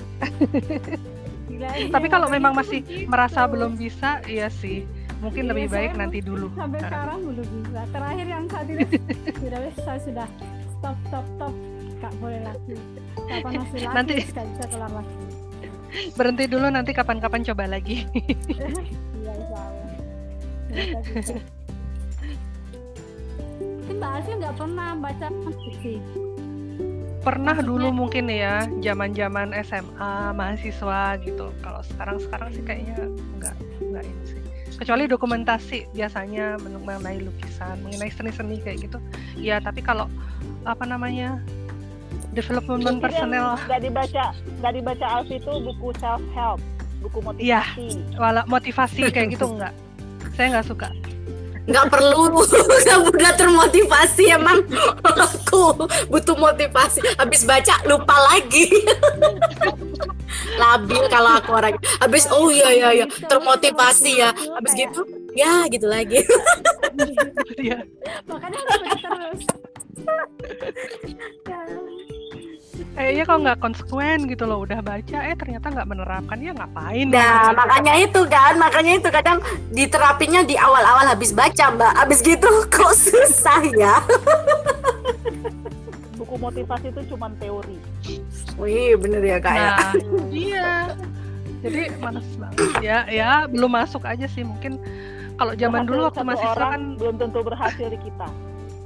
Gila, 1.44 1.70
tapi 1.92 2.08
iya, 2.08 2.14
kalau 2.14 2.28
memang 2.28 2.56
masih 2.56 2.82
begitu. 2.82 3.06
merasa 3.06 3.46
belum 3.46 3.76
bisa 3.76 4.24
iya 4.26 4.48
sih. 4.50 4.88
Mungkin 5.20 5.46
Iya, 5.46 5.50
lebih 5.54 5.68
baik 5.70 5.92
nanti 5.94 6.20
dulu. 6.20 6.50
sampai 6.52 6.80
Nah. 6.80 6.88
sekarang 6.90 7.20
belum 7.22 7.48
bisa. 7.62 7.82
Terakhir 7.92 8.28
yang 8.28 8.44
saat 8.48 8.68
ini 8.68 8.84
sudah 9.44 9.60
saya 9.78 10.00
sudah 10.02 10.28
stop 10.74 10.98
stop 11.06 11.26
stop. 11.36 11.54
Nggak 12.00 12.14
boleh 12.18 12.42
lagi. 12.42 12.76
Kapan 13.24 13.52
masih 13.56 13.80
lagi 13.80 13.94
Nanti- 13.94 14.16
bisa 14.20 14.42
kelar 14.66 14.92
lagi 14.92 15.14
berhenti 16.14 16.46
dulu 16.48 16.68
nanti 16.68 16.92
kapan-kapan 16.92 17.42
coba 17.46 17.66
lagi. 17.70 18.06
Iya. 18.50 18.68
Mungkin 23.62 23.96
Mbak 24.00 24.10
Alfi 24.10 24.32
nggak 24.42 24.56
pernah 24.58 24.90
baca 24.98 25.28
fiksi 25.30 25.96
pernah 27.24 27.56
Maksudnya- 27.56 27.72
dulu 27.72 27.88
mungkin 27.96 28.26
ya 28.28 28.68
zaman-zaman 28.84 29.56
SMA 29.64 30.36
mahasiswa 30.36 31.16
gitu. 31.24 31.56
Kalau 31.64 31.82
sekarang 31.88 32.18
sekarang 32.20 32.52
sih 32.52 32.64
kayaknya 32.68 33.08
nggak 33.40 33.56
nggak 33.80 34.04
ini 34.04 34.24
sih. 34.28 34.40
Kecuali 34.76 35.08
dokumentasi 35.08 35.96
biasanya 35.96 36.60
men- 36.60 36.84
mengenai 36.84 37.24
lukisan 37.24 37.80
mengenai 37.80 38.12
seni-seni 38.12 38.60
kayak 38.60 38.92
gitu. 38.92 39.00
Ya 39.40 39.64
tapi 39.64 39.80
kalau 39.80 40.12
apa 40.68 40.84
namanya 40.84 41.40
development 42.34 42.98
personal. 43.00 43.56
nggak 43.66 43.82
dibaca 43.82 44.26
nggak 44.60 44.74
dibaca 44.74 45.06
Alfi 45.22 45.36
itu 45.38 45.52
buku 45.64 45.88
self 45.98 46.22
help 46.34 46.60
buku 47.00 47.18
Iya. 47.38 47.62
motivasi 47.64 47.88
wala 48.16 48.42
motivasi 48.48 49.02
kayak 49.12 49.36
gitu 49.36 49.46
nggak? 49.54 49.74
Saya 50.34 50.48
nggak 50.58 50.68
suka. 50.68 50.88
Nggak 51.64 51.86
perlu. 51.92 52.44
Kamu 52.88 53.08
udah 53.08 53.32
termotivasi 53.36 54.24
emang. 54.32 54.60
Aku 55.04 55.88
butuh 56.08 56.36
motivasi. 56.36 57.00
Habis 57.16 57.44
baca 57.44 57.80
lupa 57.88 58.16
lagi. 58.32 58.68
Labil 60.60 61.04
kalau 61.08 61.40
aku 61.40 61.56
orang. 61.56 61.76
Habis 62.00 62.28
oh 62.32 62.52
iya 62.52 62.68
iya 62.68 62.90
iya. 62.92 63.06
Termotivasi 63.08 64.12
ya. 64.20 64.32
Habis 64.36 64.74
gitu 64.76 65.02
ya 65.36 65.64
gitu 65.68 65.88
lagi. 65.88 66.20
Ya 67.60 67.80
makanya 68.28 68.60
harus 68.64 69.02
terus. 69.04 69.42
Ya, 71.44 71.60
kayaknya 72.94 73.24
kalau 73.26 73.40
nggak 73.42 73.60
konsekuen 73.60 74.20
gitu 74.26 74.44
loh 74.46 74.62
udah 74.62 74.80
baca 74.80 75.18
eh 75.20 75.34
ternyata 75.34 75.66
nggak 75.68 75.88
menerapkan 75.88 76.38
ya 76.38 76.54
ngapain 76.54 77.08
nah 77.10 77.50
makanya 77.52 77.94
itu 77.98 78.22
kan 78.26 78.54
makanya 78.56 78.92
itu 78.96 79.10
kadang 79.10 79.38
diterapinya 79.70 80.42
di 80.42 80.54
awal-awal 80.54 81.06
habis 81.06 81.34
baca 81.34 81.74
mbak 81.74 81.94
habis 81.98 82.22
gitu 82.22 82.46
kok 82.74 82.94
susah 82.94 83.62
ya 83.74 83.98
buku 86.14 86.36
motivasi 86.38 86.94
itu 86.94 87.02
cuma 87.10 87.34
teori 87.38 87.78
wih 88.56 88.94
bener 88.96 89.22
ya 89.22 89.38
kak 89.38 89.54
ya 89.54 89.70
Nah, 89.74 89.92
iya. 90.30 90.70
Jadi 91.64 91.96
males 91.96 92.28
banget. 92.36 92.60
Ya, 92.84 93.08
ya 93.08 93.48
belum 93.48 93.72
masuk 93.72 94.04
aja 94.04 94.28
sih 94.28 94.44
mungkin 94.44 94.76
kalau 95.40 95.56
zaman 95.56 95.88
dulu 95.88 96.12
waktu 96.12 96.20
mahasiswa 96.22 96.52
orang 96.54 96.70
kan 96.70 96.82
belum 97.00 97.16
tentu 97.16 97.40
berhasil 97.40 97.88
di 97.88 98.00
kita 98.00 98.28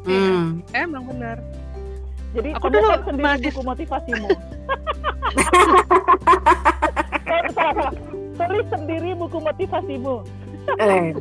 Hmm. 0.08 0.64
emang 0.72 1.04
benar. 1.04 1.42
Jadi 2.38 2.50
Aku 2.54 2.68
dulu 2.70 2.88
sendiri 3.04 3.42
buku 3.44 3.62
motivasimu 3.64 4.30
Eh, 7.28 7.44
salah, 7.52 7.90
salah. 7.90 7.92
tulis 8.40 8.68
sendiri 8.68 9.10
buku 9.14 9.38
motivasimu 9.40 10.16
Eh, 10.78 11.16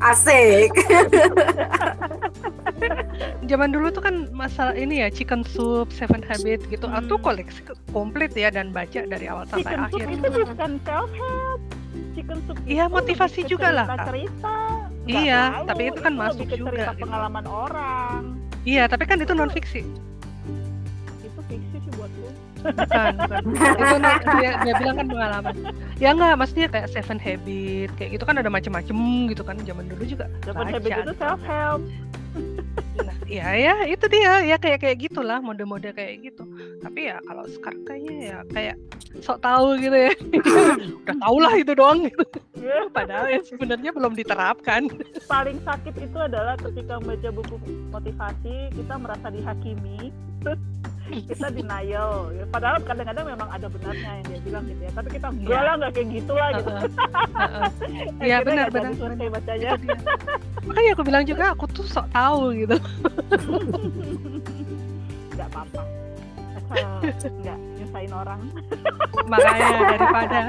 asik 0.00 0.72
Zaman 3.44 3.68
dulu 3.68 3.90
tuh 3.90 4.00
kan 4.00 4.14
masalah 4.32 4.72
ini 4.72 4.98
ya 4.98 5.08
chicken 5.08 5.44
soup, 5.44 5.92
seven 5.92 6.24
habit 6.24 6.64
gitu. 6.66 6.88
Hmm. 6.88 6.98
Aku 6.98 7.20
koleksi 7.20 7.60
komplit 7.90 8.32
ya 8.32 8.48
dan 8.48 8.72
baca 8.72 9.04
dari 9.04 9.28
awal 9.28 9.44
sampai 9.44 9.68
chicken 9.68 9.84
soup 9.84 10.00
akhir. 10.00 10.08
itu 10.08 10.40
bukan 10.48 10.72
self 10.80 11.10
help 11.12 11.60
chicken 12.12 12.38
soup 12.42 12.56
Iya, 12.64 12.84
itu 12.84 12.94
motivasi 12.94 13.40
juga 13.44 13.68
lah, 13.70 13.86
cerita 13.86 14.04
cerita 14.08 14.56
Iya, 15.04 15.40
tapi 15.66 15.82
itu 15.84 16.00
kan 16.00 16.12
masuk 16.14 16.38
lebih 16.38 16.48
ke 16.48 16.56
juga 16.56 16.70
cerita 16.72 16.88
gitu. 16.88 17.02
pengalaman 17.02 17.44
orang 17.46 18.20
Iya, 18.62 18.82
tapi 18.86 19.04
kan 19.04 19.18
itu 19.18 19.32
non 19.32 19.50
fiksi. 19.50 19.82
Bukan, 22.62 23.12
bukan. 23.18 23.42
itu 23.82 23.96
dia, 24.38 24.50
dia 24.62 24.74
bilang 24.78 24.96
kan 24.96 25.06
pengalaman. 25.10 25.54
Ya 25.98 26.08
enggak, 26.14 26.34
maksudnya 26.38 26.66
kayak 26.70 26.88
seven 26.94 27.18
habit 27.18 27.90
kayak 27.98 28.10
gitu 28.18 28.24
kan 28.24 28.36
ada 28.38 28.50
macem-macem 28.50 28.96
gitu 29.30 29.42
kan 29.42 29.56
zaman 29.66 29.86
dulu 29.90 30.02
juga. 30.06 30.26
Seven 30.46 30.66
baca 30.66 30.72
habit 30.78 30.90
itu 30.90 31.02
gitu. 31.02 31.12
self 31.18 31.40
help 31.42 31.82
Nah, 32.92 33.16
ya 33.28 33.48
ya 33.56 33.74
itu 33.88 34.04
dia 34.08 34.44
ya 34.44 34.56
kayak 34.56 34.80
kayak 34.84 34.96
gitulah 35.08 35.40
mode-mode 35.40 35.92
kayak 35.92 36.32
gitu. 36.32 36.44
Tapi 36.80 37.12
ya 37.12 37.16
kalau 37.24 37.44
sekarang 37.48 37.82
kayaknya 37.84 38.16
ya 38.20 38.38
kayak 38.52 38.76
sok 39.20 39.38
tahu 39.40 39.76
gitu 39.80 39.96
ya. 39.96 40.12
Udah 41.04 41.16
tau 41.20 41.36
lah 41.40 41.54
itu 41.56 41.72
doang 41.76 42.08
gitu. 42.08 42.24
Padahal 42.96 43.26
ya 43.32 43.40
sebenarnya 43.44 43.90
belum 43.92 44.12
diterapkan. 44.16 44.88
paling 45.28 45.58
sakit 45.64 45.94
itu 45.96 46.18
adalah 46.20 46.54
ketika 46.60 47.00
membaca 47.00 47.28
buku 47.32 47.56
motivasi 47.88 48.54
kita 48.76 48.94
merasa 49.00 49.26
dihakimi 49.32 50.12
terus 50.44 50.60
kita 51.12 51.46
denial 51.48 52.10
padahal 52.48 52.78
kadang-kadang 52.80 53.24
memang 53.28 53.48
ada 53.48 53.66
benarnya 53.66 54.10
yang 54.14 54.24
dia 54.24 54.40
bilang 54.40 54.64
gitu 54.64 54.80
ya 54.80 54.92
tapi 54.92 55.08
kita 55.10 55.26
enggak 55.28 55.50
Iya. 55.52 55.60
lah 55.60 55.74
nggak 55.76 55.92
kayak 55.92 56.08
gitu 56.10 56.32
lah 56.32 56.48
gitu 56.52 56.70
Iya 58.20 58.36
benar 58.40 58.66
benar. 58.68 58.90
selesai 58.94 59.28
bacanya. 59.28 59.70
Makanya 60.62 60.90
aku 60.94 61.02
bilang 61.02 61.24
juga 61.24 61.44
aku 61.52 61.64
tuh 61.68 61.84
sok 61.84 62.06
tahu 62.10 62.42
gitu. 62.56 62.76
nggak 65.32 65.48
apa-apa 65.48 65.82
nggak 67.20 67.58
nyusahin 67.76 68.12
orang. 68.12 68.40
makanya 69.28 69.68
daripada 69.90 70.40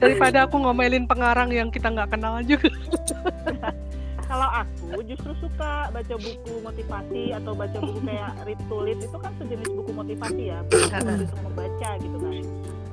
daripada 0.00 0.38
aku 0.48 0.56
ngomelin 0.58 1.04
pengarang 1.04 1.50
yang 1.50 1.68
kita 1.68 1.86
nggak 1.86 2.08
kenal 2.10 2.40
juga 2.40 2.66
Kalau 4.26 4.48
aku 4.50 4.98
justru 5.06 5.32
suka 5.38 5.86
baca 5.88 6.14
buku 6.18 6.54
motivasi 6.58 7.22
atau 7.30 7.52
baca 7.54 7.78
buku 7.78 8.00
kayak 8.02 8.30
read 8.42 8.60
to 8.66 8.76
lead 8.82 8.98
itu 8.98 9.16
kan 9.16 9.32
sejenis 9.38 9.70
buku 9.70 9.90
motivasi 9.94 10.42
ya, 10.50 10.58
buku 10.66 10.82
untuk 11.22 11.40
membaca 11.46 11.90
gitu 12.02 12.16
kan. 12.18 12.34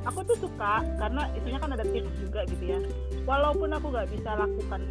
Aku 0.04 0.20
tuh 0.28 0.38
suka 0.38 0.74
karena 1.00 1.22
isinya 1.34 1.60
kan 1.64 1.70
ada 1.74 1.86
tips 1.88 2.14
juga 2.22 2.40
gitu 2.46 2.64
ya. 2.64 2.80
Walaupun 3.26 3.70
aku 3.72 3.88
nggak 3.90 4.08
bisa 4.14 4.30
lakukan 4.36 4.82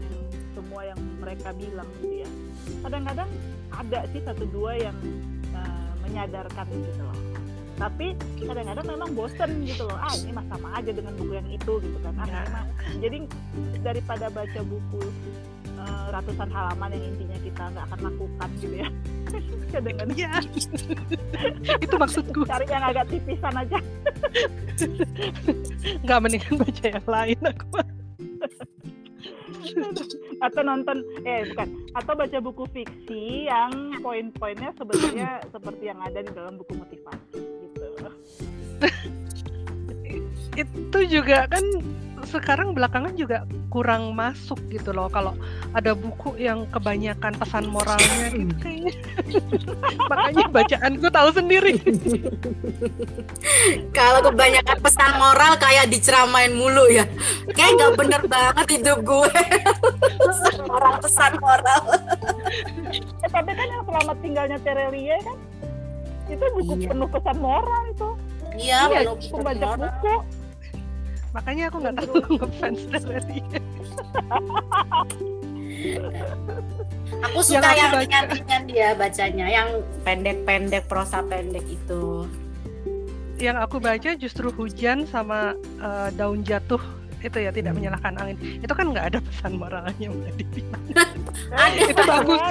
semua 0.53 0.83
yang 0.83 0.99
mereka 1.23 1.49
bilang 1.55 1.89
gitu 2.01 2.27
ya. 2.27 2.31
Kadang-kadang 2.83 3.29
ada 3.71 3.99
sih 4.11 4.21
satu 4.27 4.45
dua 4.51 4.73
yang 4.75 4.97
eh, 5.55 5.91
menyadarkan 6.03 6.67
gitu 6.75 7.03
loh. 7.07 7.19
Tapi 7.79 8.15
kadang-kadang 8.41 8.87
memang 8.89 9.11
bosen 9.15 9.51
gitu 9.63 9.87
loh. 9.87 9.95
Ah 9.95 10.11
ini 10.17 10.33
mah 10.35 10.45
sama 10.51 10.69
aja 10.75 10.91
dengan 10.91 11.13
buku 11.15 11.33
yang 11.39 11.49
itu 11.49 11.73
gitu 11.79 11.99
kan. 12.03 12.13
Ah, 12.19 12.45
mah- 12.51 12.69
jadi 12.99 13.17
daripada 13.85 14.27
baca 14.27 14.61
buku 14.65 15.03
eh, 15.83 16.05
ratusan 16.15 16.49
halaman 16.51 16.89
yang 16.95 17.05
intinya 17.11 17.39
kita 17.43 17.63
nggak 17.75 17.85
akan 17.91 18.01
lakukan 18.07 18.49
gitu 18.63 18.75
ya. 18.79 18.89
Kadang-kadang 19.73 20.19
ya 20.19 20.33
itu 21.81 21.95
maksudku 21.97 22.41
cari 22.47 22.67
yang 22.69 22.85
agak 22.85 23.05
tipisan 23.11 23.55
aja. 23.57 23.79
nggak 26.05 26.19
mendingan 26.23 26.55
baca 26.59 26.85
yang 26.85 27.07
lain 27.07 27.39
aku 27.43 27.79
atau 30.43 30.63
nonton 30.67 31.07
eh 31.23 31.47
bukan 31.53 31.69
atau 31.95 32.13
baca 32.19 32.39
buku 32.43 32.65
fiksi 32.75 33.47
yang 33.47 33.73
poin-poinnya 34.03 34.75
sebenarnya 34.75 35.41
seperti 35.55 35.85
yang 35.87 36.01
ada 36.03 36.19
di 36.21 36.31
dalam 36.35 36.59
buku 36.59 36.73
motivasi 36.75 37.39
gitu. 37.39 37.87
itu 40.53 40.99
juga 41.09 41.49
kan 41.49 41.65
sekarang 42.25 42.73
belakangan 42.73 43.15
juga 43.15 43.43
kurang 43.69 44.13
masuk 44.13 44.61
gitu 44.69 44.93
loh 44.93 45.09
kalau 45.09 45.33
ada 45.73 45.93
buku 45.93 46.37
yang 46.37 46.69
kebanyakan 46.69 47.33
pesan 47.35 47.67
moralnya 47.67 48.27
gitu 48.31 48.55
kayaknya 48.65 48.95
makanya 50.11 50.45
bacaanku 50.49 51.09
tahu 51.09 51.29
sendiri 51.33 51.73
Kalau 53.93 54.21
kebanyakan 54.25 54.79
pesan 54.81 55.13
moral 55.19 55.53
kayak 55.61 55.87
diceramain 55.89 56.53
mulu 56.53 56.89
ya. 56.89 57.05
Kayak 57.53 57.71
nggak 57.77 57.93
bener 58.01 58.23
banget 58.27 58.67
hidup 58.79 58.99
gue. 59.05 59.33
pesan 60.19 60.57
moral, 60.65 60.95
pesan 60.99 61.33
moral. 61.39 61.83
Eh, 63.21 63.29
tapi 63.31 63.51
kan 63.53 63.67
yang 63.69 63.85
selamat 63.85 64.17
tinggalnya 64.25 64.59
Terelie 64.65 65.19
kan 65.23 65.37
itu 66.31 66.45
buku 66.57 66.73
Iya. 66.81 66.89
penuh 66.95 67.09
pesan 67.11 67.37
moral 67.39 67.83
itu. 67.91 68.09
Iya, 68.57 68.81
Iya, 68.89 69.01
belum 69.05 69.17
Pembaca 69.21 69.69
buku. 69.77 70.15
Makanya 71.33 71.65
aku 71.67 71.77
nggak 71.81 71.97
tahu 71.99 72.13
ngefans 72.37 72.81
dari 72.91 73.39
Aku 77.23 77.39
Yang 77.39 77.45
suka 77.45 77.61
aku 77.63 77.77
yang 77.77 77.91
baca. 77.91 78.01
ringan-ringan 78.01 78.63
dia 78.67 78.89
bacanya, 78.95 79.47
yang 79.47 79.69
pendek-pendek, 80.03 80.85
prosa 80.87 81.23
pendek 81.23 81.65
itu. 81.67 82.27
yang 83.37 83.59
aku 83.59 83.77
baca 83.77 84.15
justru 84.15 84.51
hujan 84.51 85.03
sama 85.05 85.51
eh, 85.77 86.09
daun 86.13 86.43
jatuh 86.43 86.79
itu 87.19 87.39
ya 87.39 87.51
tidak 87.51 87.75
menyalahkan 87.75 88.15
angin 88.15 88.35
itu 88.39 88.71
kan 88.71 88.87
nggak 88.87 89.07
ada 89.11 89.19
pesan 89.21 89.53
moralnya 89.57 90.09
Mbak 90.09 90.33
Divi. 90.37 90.63
Ada. 91.53 91.81
Itu 91.85 92.03
bagus. 92.05 92.39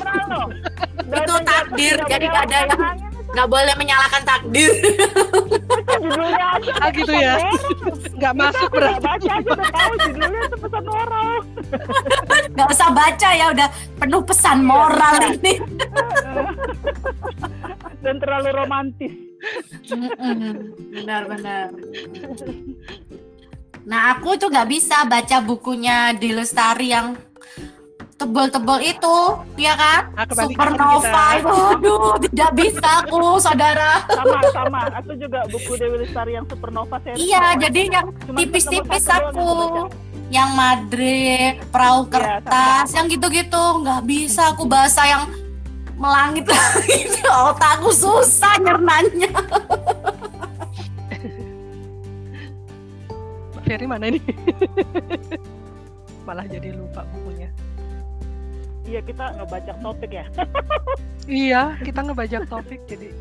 Itu 1.12 1.32
yang 1.32 1.44
takdir, 1.44 1.96
jadi 2.08 2.26
nggak 2.26 2.44
ada 2.44 2.58
yang- 2.68 3.11
Nggak 3.32 3.48
boleh 3.48 3.74
menyalahkan 3.80 4.24
takdir. 4.28 4.72
judulnya 6.02 6.46
aja 6.58 6.72
ah 6.82 6.90
gitu 6.90 7.14
ya 7.14 7.36
nggak 8.18 8.34
masuk 8.38 8.70
berarti 8.74 9.02
baca 9.02 9.30
aja 9.38 9.50
udah 9.50 9.70
tahu 9.70 9.94
judulnya 9.98 10.42
itu 10.46 10.58
pesan 10.62 10.84
moral. 10.86 11.36
Nggak 12.52 12.68
usah 12.70 12.90
baca 12.94 13.30
ya, 13.34 13.46
udah 13.50 13.68
penuh 13.98 14.22
pesan 14.22 14.60
moral 14.62 15.16
ini. 15.38 15.54
Dan 18.02 18.16
terlalu 18.18 18.50
romantis. 18.54 19.14
Benar-benar. 20.94 21.74
Nah, 23.82 24.02
aku 24.14 24.38
tuh 24.38 24.54
nggak 24.54 24.70
bisa 24.70 25.06
baca 25.10 25.38
bukunya 25.42 26.14
di 26.14 26.30
Lestari 26.34 26.94
yang 26.94 27.18
tebel-tebel 28.22 28.78
itu, 28.86 29.18
ya 29.58 29.74
kan? 29.74 30.02
Ah, 30.14 30.26
kebalikan 30.30 30.78
Supernova, 30.78 31.02
kita. 31.02 31.40
itu, 31.42 31.58
aduh, 31.74 32.14
tidak 32.30 32.50
bisa 32.54 32.88
aku, 33.02 33.22
saudara. 33.42 33.92
Sama 34.06 34.40
sama. 34.54 34.82
Aku 35.02 35.12
juga 35.18 35.40
buku 35.50 35.72
Dewi 35.82 35.98
Lestari 36.06 36.38
yang 36.38 36.46
Supernova 36.46 37.02
series. 37.02 37.18
Iya, 37.18 37.44
jadi 37.58 37.82
yang 37.90 38.08
tipis-tipis 38.38 39.06
aku. 39.10 39.50
yang 40.32 40.56
Madrid, 40.56 41.60
perahu 41.76 42.08
Iya, 42.08 42.40
kertas, 42.40 42.88
yang 42.96 43.12
gitu-gitu, 43.12 43.64
nggak 43.84 44.08
bisa 44.08 44.56
aku 44.56 44.64
bahasa 44.64 45.04
yang 45.04 45.28
melangit 46.02 46.50
langit 46.50 47.14
otakku 47.54 47.94
susah 47.94 48.58
nyernanya 48.58 49.30
Ferry 53.70 53.86
mana 53.86 54.10
ini 54.10 54.18
malah 56.28 56.50
jadi 56.50 56.74
lupa 56.74 57.06
bukunya 57.14 57.54
Iya 58.86 59.00
kita 59.06 59.26
ngebaca 59.38 59.74
topik 59.82 60.12
ya. 60.12 60.26
iya 61.30 61.78
kita 61.80 62.00
ngebajak 62.02 62.44
topik 62.50 62.82
jadi 62.90 63.14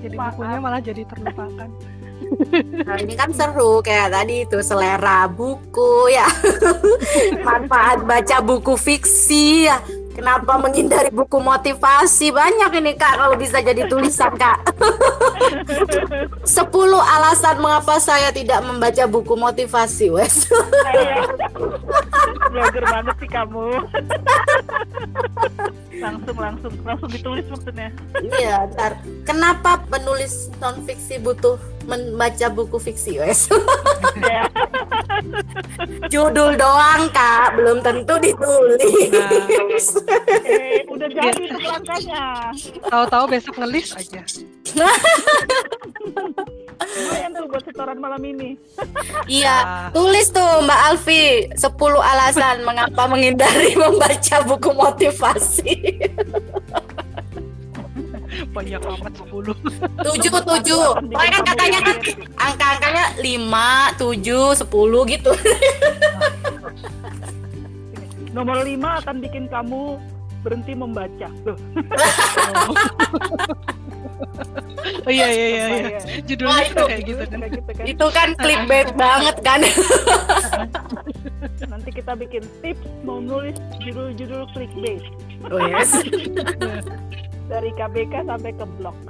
jadi 0.00 0.16
Maaf. 0.16 0.34
bukunya 0.36 0.58
malah 0.60 0.80
jadi 0.80 1.02
terlupakan 1.04 1.68
Nah, 2.86 2.96
ini 2.96 3.12
kan 3.12 3.30
seru 3.30 3.84
kayak 3.84 4.08
tadi 4.08 4.48
itu 4.48 4.58
selera 4.64 5.28
buku 5.28 6.10
ya. 6.10 6.24
Manfaat 7.46 8.02
baca 8.08 8.40
buku 8.40 8.74
fiksi 8.74 9.68
ya. 9.68 9.78
Kenapa 10.16 10.56
menghindari 10.56 11.12
buku 11.12 11.36
motivasi? 11.36 12.32
Banyak 12.32 12.72
ini 12.80 12.96
Kak 12.96 13.20
kalau 13.20 13.36
bisa 13.36 13.60
jadi 13.60 13.84
tulisan 13.84 14.32
Kak. 14.32 14.64
10 16.40 16.56
alasan 16.96 17.60
mengapa 17.60 18.00
saya 18.00 18.32
tidak 18.32 18.64
membaca 18.64 19.04
buku 19.04 19.36
motivasi, 19.36 20.08
Wes. 20.08 20.40
Blogger 22.48 22.84
banget 22.88 23.12
sih 23.20 23.28
kamu. 23.28 23.76
langsung 26.04 26.36
langsung 26.40 26.72
langsung 26.80 27.10
ditulis 27.12 27.44
maksudnya. 27.52 27.92
Iya, 28.24 28.72
ntar. 28.72 28.96
Kenapa 29.28 29.84
penulis 29.84 30.48
non 30.64 30.80
fiksi 30.88 31.20
butuh 31.20 31.60
membaca 31.86 32.46
buku 32.48 32.76
fiksi, 32.76 33.18
Wes? 33.18 33.46
Ya. 34.18 34.44
Judul 36.12 36.54
doang, 36.54 37.08
Kak, 37.10 37.54
belum 37.54 37.78
tentu 37.80 38.14
ditulis. 38.16 39.86
Eh, 40.42 40.82
udah 40.86 41.08
jadi 41.08 41.42
itu 41.42 41.58
langkahnya. 41.58 42.50
tahu-tahu 42.84 43.24
besok 43.28 43.54
ngelis 43.56 43.92
aja 43.92 44.22
Lumayan 46.76 47.30
tuh 47.32 47.44
buat 47.48 47.62
setoran 47.64 47.98
malam 47.98 48.22
ini. 48.22 48.56
Iya, 49.26 49.56
Ah. 49.56 49.88
tulis 49.90 50.28
tuh 50.28 50.62
Mbak 50.62 50.80
Alfi 50.86 51.22
10 51.52 51.72
alasan 51.98 52.62
mengapa 52.62 53.02
menghindari 53.06 53.72
membaca 53.80 54.36
buku 54.44 54.70
motivasi. 54.70 55.72
Banyak 58.56 58.80
amat 58.80 59.12
10 59.20 59.52
tujuh 60.00 60.32
tujuh. 60.32 60.84
Pokoknya 60.96 61.28
kan 61.36 61.44
katanya 61.44 61.80
kan 61.84 61.96
angka-angkanya 62.40 63.04
5, 63.20 64.00
7, 64.00 64.64
10 64.64 65.12
gitu. 65.12 65.32
Nomor 68.36 68.64
5 68.64 69.00
akan 69.04 69.16
bikin 69.20 69.44
kamu 69.48 70.00
berhenti 70.40 70.72
membaca. 70.72 71.28
Loh, 71.44 71.56
oh 75.04 75.10
iya 75.10 75.26
iya 75.26 75.28
iya, 75.28 75.46
iya. 75.50 75.66
bahaya. 75.66 75.98
judulnya 76.22 76.54
Wah, 76.54 76.62
tuh 76.62 76.70
itu- 76.70 76.86
kayak 76.86 77.02
gitu 77.02 77.24
kan 77.26 77.36
Kayak 77.36 77.52
gitu 77.52 77.70
kan. 77.74 77.84
Itu 77.84 78.06
kan 78.14 78.28
clickbait 78.38 78.88
banget 78.94 79.36
kan. 79.42 79.60
Nanti 81.72 81.90
kita 81.92 82.12
bikin 82.14 82.42
tips 82.62 82.86
mau 83.02 83.18
nulis 83.20 83.58
judul-judul 83.82 84.46
clickbait 84.54 85.02
Oh, 85.52 85.60
yes. 85.60 85.92
dari 87.46 87.70
KBK 87.74 88.26
sampai 88.26 88.52
ke 88.54 88.66
blog. 88.78 88.94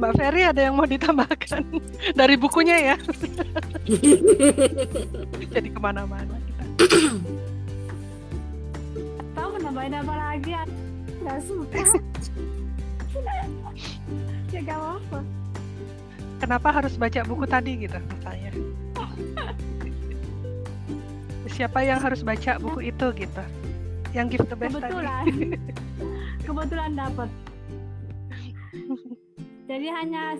Mbak 0.00 0.16
Ferry 0.16 0.48
ada 0.48 0.64
yang 0.64 0.80
mau 0.80 0.88
ditambahkan? 0.88 1.60
Dari 2.20 2.32
bukunya 2.40 2.76
ya? 2.80 2.96
Jadi 5.52 5.68
ke 5.68 5.76
mana-mana 5.76 6.40
kita. 6.40 6.64
Tahu 9.36 9.60
nambahin 9.60 10.00
apa 10.00 10.14
lagi? 10.16 10.56
Nggak 11.20 11.44
suka. 11.44 11.84
Ya 14.56 14.64
gak 14.64 14.80
apa 14.80 15.20
kenapa 16.40 16.72
harus 16.72 16.96
baca 16.96 17.20
buku 17.22 17.44
tadi 17.44 17.84
gitu 17.84 18.00
misalnya? 18.00 18.50
Siapa 21.52 21.84
yang 21.84 22.00
harus 22.00 22.24
baca 22.24 22.56
buku 22.56 22.88
itu 22.88 23.06
gitu 23.20 23.44
yang 24.16 24.26
give 24.26 24.42
the 24.46 24.56
best 24.58 24.74
tadi. 24.78 24.90
Kebetulan. 24.90 25.24
Kebetulan 26.46 26.90
dapat 26.98 27.30
jadi 29.70 29.86
hanya 30.02 30.34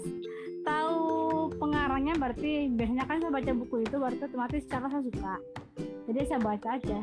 tahu 0.67 1.07
pengarangnya 1.55 2.19
berarti 2.19 2.67
biasanya 2.75 3.07
kan 3.07 3.23
saya 3.23 3.31
baca 3.31 3.53
buku 3.55 3.87
itu 3.87 3.95
berarti 3.95 4.23
otomatis 4.27 4.63
secara 4.67 4.87
saya 4.91 5.03
suka. 5.07 5.35
Jadi 6.11 6.19
saya 6.27 6.41
baca 6.43 6.69
aja 6.75 6.99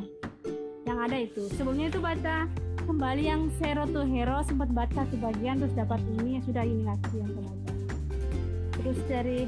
yang 0.83 0.99
ada 0.99 1.17
itu. 1.19 1.47
Sebelumnya 1.55 1.87
itu 1.87 2.03
baca 2.03 2.51
kembali 2.83 3.23
yang 3.23 3.47
Zero 3.59 3.87
to 3.87 4.03
Hero 4.03 4.43
sempat 4.43 4.71
baca 4.75 5.07
sebagian 5.07 5.63
terus 5.63 5.75
dapat 5.75 6.03
ini 6.19 6.43
sudah 6.43 6.63
ini 6.67 6.83
lagi 6.83 7.15
yang 7.15 7.31
saya 7.31 7.43
baca. 7.47 7.73
Terus 8.75 8.99
dari 9.07 9.39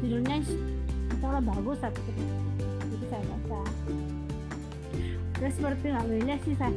judulnya 0.00 0.36
salah 1.20 1.44
bagus 1.44 1.76
tapi 1.80 2.00
itu 2.88 3.04
saya 3.12 3.20
baca 3.20 3.60
terus 5.38 5.54
seperti 5.54 5.94
nggak 5.94 6.06
beda 6.06 6.34
sih 6.42 6.54
saya 6.58 6.74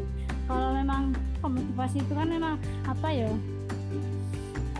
kalau 0.52 0.70
memang 0.76 1.16
motivasi 1.42 2.04
itu 2.04 2.14
kan 2.14 2.28
memang 2.28 2.56
apa 2.84 3.08
ya? 3.08 3.32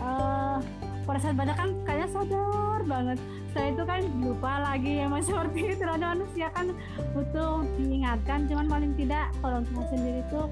Eh 0.02 0.58
pada 1.02 1.18
saat 1.18 1.34
baca 1.34 1.54
kan 1.56 1.68
kayaknya 1.88 2.08
sadar 2.12 2.80
banget. 2.84 3.18
Saya 3.52 3.66
itu 3.72 3.82
kan 3.84 4.00
lupa 4.20 4.52
lagi 4.60 4.92
emang 5.00 5.24
seperti 5.26 5.76
itu. 5.76 5.84
Ada 5.84 6.06
manusia 6.12 6.46
kan 6.52 6.76
butuh 7.16 7.64
diingatkan. 7.80 8.46
Cuman 8.52 8.66
paling 8.68 8.92
tidak 9.00 9.32
kalau 9.40 9.64
saya 9.64 9.86
sendiri 9.96 10.20
itu 10.20 10.42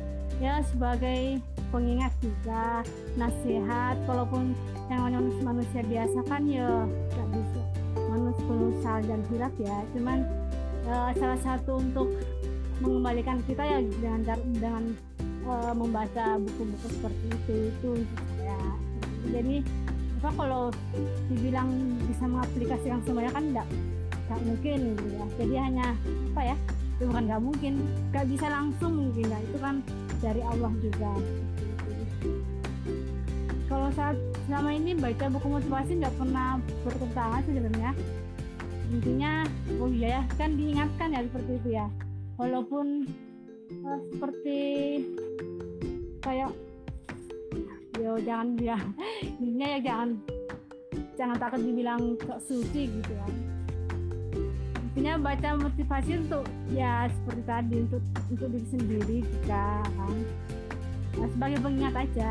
ya 0.40 0.54
sebagai 0.72 1.20
pengingat 1.68 2.12
juga 2.24 2.80
nasihat. 3.20 3.96
Walaupun 4.08 4.56
yang 4.88 5.06
manusia, 5.06 5.42
manusia 5.44 5.80
biasa 5.84 6.18
kan 6.26 6.42
ya 6.48 6.88
nggak 6.88 7.28
bisa. 7.36 7.62
Manusia 8.08 8.44
penuh 8.48 8.72
salah 8.80 9.02
dan 9.04 9.20
hilaf 9.28 9.54
ya. 9.60 9.76
Cuman 9.94 10.18
eh, 10.88 11.10
salah 11.20 11.40
satu 11.44 11.78
untuk 11.78 12.08
mengembalikan 12.80 13.38
kita 13.44 13.62
ya 13.62 13.78
dengan 13.84 14.20
cara- 14.24 14.48
dengan 14.50 14.82
eh, 15.20 15.72
membaca 15.76 16.26
buku-buku 16.40 16.86
seperti 17.00 17.24
itu 17.32 17.54
itu 17.72 17.90
saya 18.36 18.60
jadi 19.30 19.56
apa 20.20 20.30
kalau 20.36 20.68
dibilang 21.32 21.96
bisa 22.04 22.28
mengaplikasikan 22.28 23.00
semuanya 23.08 23.32
kan 23.32 23.44
enggak 23.48 23.68
nggak 24.30 24.40
mungkin 24.46 24.78
gitu 24.94 25.06
ya. 25.10 25.26
Jadi 25.42 25.54
hanya 25.58 25.86
apa 26.30 26.42
ya 26.54 26.56
itu 26.94 27.02
bukan 27.08 27.24
nggak 27.24 27.42
mungkin 27.42 27.72
nggak 28.12 28.26
bisa 28.28 28.46
langsung 28.46 28.92
mungkin. 28.94 29.26
Ya 29.26 29.38
itu 29.40 29.56
kan 29.58 29.74
dari 30.20 30.42
Allah 30.44 30.72
juga. 30.78 31.10
Kalau 33.66 33.88
saat 33.94 34.16
selama 34.44 34.70
ini 34.76 34.92
baca 34.98 35.26
buku 35.32 35.46
motivasi 35.46 35.92
nggak 35.98 36.14
pernah 36.20 36.60
bertentangan 36.84 37.42
sebenarnya. 37.48 37.90
Intinya 38.90 39.32
oh 39.80 39.90
iya 39.90 40.20
ya 40.20 40.22
kan 40.36 40.52
diingatkan 40.54 41.16
ya 41.16 41.20
seperti 41.24 41.52
itu 41.64 41.68
ya 41.80 41.86
walaupun 42.40 43.04
eh, 43.68 44.00
seperti 44.16 44.60
kayak 46.24 46.52
yo 48.00 48.16
jangan 48.24 48.56
bilang 48.56 48.84
intinya 49.44 49.66
ya 49.76 49.78
jangan 49.84 50.08
jangan 51.20 51.36
takut 51.36 51.60
dibilang 51.60 52.16
sok 52.24 52.40
suci 52.40 52.88
gitu 52.88 53.12
ya 53.12 53.28
intinya 54.90 55.22
baca 55.22 55.54
motivasi 55.54 56.18
untuk 56.18 56.44
ya 56.72 57.06
seperti 57.12 57.42
tadi 57.46 57.74
untuk 57.86 58.02
untuk 58.26 58.48
diri 58.50 58.68
sendiri 58.74 59.16
juga 59.22 59.86
kan. 59.86 60.16
Nah, 61.14 61.28
sebagai 61.30 61.58
pengingat 61.62 61.94
aja. 61.94 62.30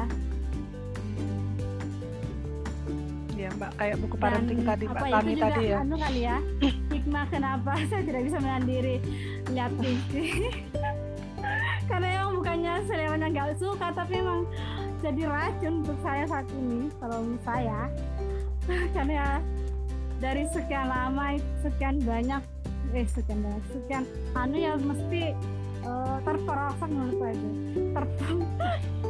Ya 3.39 3.47
mbak 3.55 3.71
kayak 3.79 3.95
buku 4.03 4.15
Dan 4.19 4.21
parenting 4.27 4.59
tadi 4.67 4.85
mbak 4.91 4.99
apa 4.99 5.07
ya, 5.07 5.19
juga 5.23 5.47
tadi 5.47 5.63
ya. 5.63 5.77
anu 5.79 5.95
kali 5.95 6.21
ya 6.27 6.37
hikmah 6.91 7.25
kenapa 7.31 7.71
saya 7.89 8.03
tidak 8.03 8.21
bisa 8.27 8.37
menahan 8.43 8.65
diri 8.67 8.95
lihat 9.51 9.71
TV 9.81 10.11
karena 11.89 12.07
emang 12.21 12.31
bukannya 12.37 12.73
selewanya 12.85 13.27
nggak 13.33 13.57
suka 13.57 13.87
tapi 13.97 14.21
emang 14.21 14.45
jadi 14.99 15.21
racun 15.31 15.73
untuk 15.83 15.97
saya 16.03 16.23
saat 16.27 16.47
ini 16.51 16.91
kalau 16.99 17.19
saya. 17.43 17.79
Karena 18.95 19.39
dari 20.19 20.43
sekian 20.51 20.91
lama 20.91 21.39
sekian 21.63 21.95
banyak 22.03 22.43
eh 22.91 23.07
sekian 23.07 23.39
banyak 23.45 23.63
sekian 23.71 24.03
anu 24.35 24.57
ya 24.59 24.73
mesti 24.75 25.31
eh, 25.87 26.17
terperosok 26.27 26.89
menurut 26.91 27.15
saya 27.17 27.33
itu. 27.33 27.49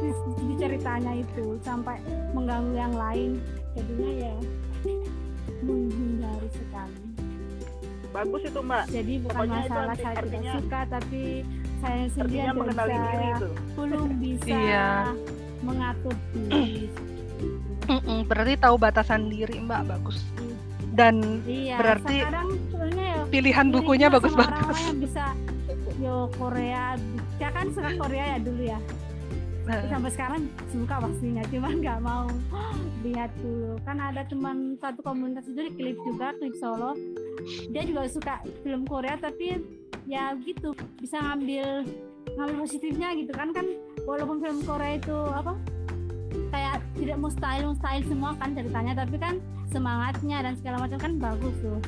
Di, 0.00 0.54
ceritanya 0.60 1.12
itu 1.18 1.58
sampai 1.66 1.98
mengganggu 2.32 2.74
yang 2.78 2.94
lain. 2.94 3.30
Jadinya 3.74 4.10
ya 4.30 4.34
menghindari 5.60 6.48
bagus 8.10 8.42
itu 8.42 8.60
mbak. 8.60 8.84
Jadi 8.86 9.12
bukan 9.20 9.34
Pokoknya 9.36 9.56
itu 9.56 9.66
masalah 9.66 9.86
arti- 9.88 10.02
saya 10.02 10.16
tidak 10.20 10.42
suka 10.52 10.80
tapi 10.88 11.22
saya 11.76 12.02
sendiri 12.10 12.38
yang 12.42 12.56
mengenali 12.56 12.90
bisa 12.90 13.02
diri 13.06 13.26
itu. 13.30 13.48
belum 13.74 14.08
bisa 14.24 14.46
Iya. 14.50 14.88
mengatur 15.60 16.14
diri. 16.32 16.74
Mm-mm, 17.82 18.18
berarti 18.24 18.54
tahu 18.56 18.74
batasan 18.76 19.22
diri 19.26 19.56
mbak 19.58 19.82
bagus. 19.86 20.18
Dan 20.90 21.42
iya 21.44 21.76
Berarti 21.76 22.16
sekarang 22.18 22.48
ya 22.92 23.14
pilihan 23.28 23.66
bukunya 23.68 24.06
bagus-bagus. 24.08 24.78
bisa 24.96 25.26
yo 25.96 26.26
Korea. 26.34 26.98
Ya 27.38 27.48
kan 27.50 27.70
suka 27.70 27.94
Korea 27.96 28.24
ya 28.26 28.38
dulu 28.38 28.62
ya 28.64 28.78
sampai 29.66 30.10
sekarang 30.12 30.40
suka 30.72 30.94
pastinya 31.00 31.42
cuman 31.48 31.74
nggak 31.80 32.00
mau. 32.00 32.26
Lihat 33.06 33.30
dulu. 33.40 33.76
Kan 33.84 33.96
ada 34.00 34.22
teman 34.28 34.76
satu 34.80 35.00
komunitas 35.04 35.48
itu 35.48 35.60
di 35.68 35.72
klip 35.76 35.96
juga 36.04 36.32
klip 36.36 36.54
Solo. 36.56 36.96
Dia 37.72 37.82
juga 37.84 38.08
suka 38.08 38.34
film 38.64 38.84
Korea 38.84 39.16
tapi 39.16 39.60
ya 40.08 40.34
gitu 40.42 40.74
bisa 41.00 41.20
ngambil 41.20 41.86
ngambil 42.36 42.56
positifnya 42.64 43.08
gitu 43.16 43.32
kan. 43.32 43.52
Kan 43.52 43.66
walaupun 44.04 44.40
film 44.40 44.60
Korea 44.64 44.96
itu 44.96 45.16
apa 45.32 45.56
kayak 46.50 46.76
tidak 46.94 47.18
mustahil 47.18 47.74
mustahil 47.74 48.02
semua 48.06 48.30
kan 48.38 48.54
ceritanya 48.54 48.92
tapi 49.02 49.16
kan 49.18 49.34
semangatnya 49.70 50.42
dan 50.42 50.54
segala 50.58 50.86
macam 50.86 50.98
kan 50.98 51.12
bagus 51.16 51.56
tuh. 51.62 51.80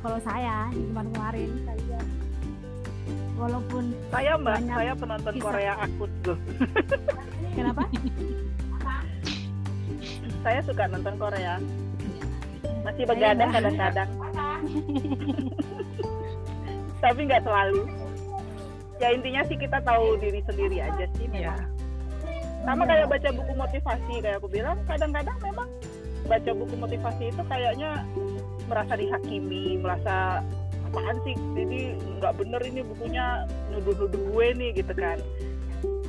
Kalau 0.00 0.18
saya 0.24 0.72
di 0.72 0.80
kemarin 0.88 1.10
kemarin 1.12 1.50
walaupun 3.40 3.84
saya 4.12 4.36
mbak 4.36 4.54
Banyak 4.60 4.76
saya 4.76 4.92
penonton 4.92 5.34
kisah. 5.34 5.44
Korea 5.48 5.72
akut 5.80 6.12
tuh. 6.20 6.38
Kenapa? 7.56 7.82
Saya 10.44 10.60
suka 10.64 10.84
nonton 10.92 11.14
Korea. 11.16 11.54
Masih 12.84 13.04
begadang 13.08 13.50
kadang-kadang. 13.52 14.08
Tapi 17.00 17.20
nggak 17.24 17.42
selalu. 17.44 17.82
Ya 19.00 19.08
intinya 19.16 19.42
sih 19.48 19.56
kita 19.56 19.80
tahu 19.80 20.20
diri 20.20 20.44
sendiri 20.44 20.84
aja 20.84 21.08
sih 21.16 21.24
ya 21.32 21.56
memang. 21.56 21.64
Sama 22.60 22.84
kayak 22.84 23.08
baca 23.08 23.28
buku 23.32 23.52
motivasi 23.56 24.14
kayak 24.20 24.36
aku 24.36 24.48
bilang 24.52 24.76
kadang-kadang 24.84 25.38
memang 25.40 25.68
baca 26.28 26.50
buku 26.52 26.74
motivasi 26.76 27.32
itu 27.32 27.42
kayaknya 27.48 28.04
merasa 28.68 28.92
dihakimi 29.00 29.80
merasa 29.80 30.44
apaan 30.90 31.16
sih? 31.22 31.38
Jadi 31.54 31.94
nggak 32.18 32.34
bener 32.34 32.60
ini 32.66 32.82
bukunya 32.82 33.46
nuduh-nuduh 33.70 34.22
gue 34.34 34.46
nih 34.58 34.70
gitu 34.82 34.92
kan. 34.98 35.22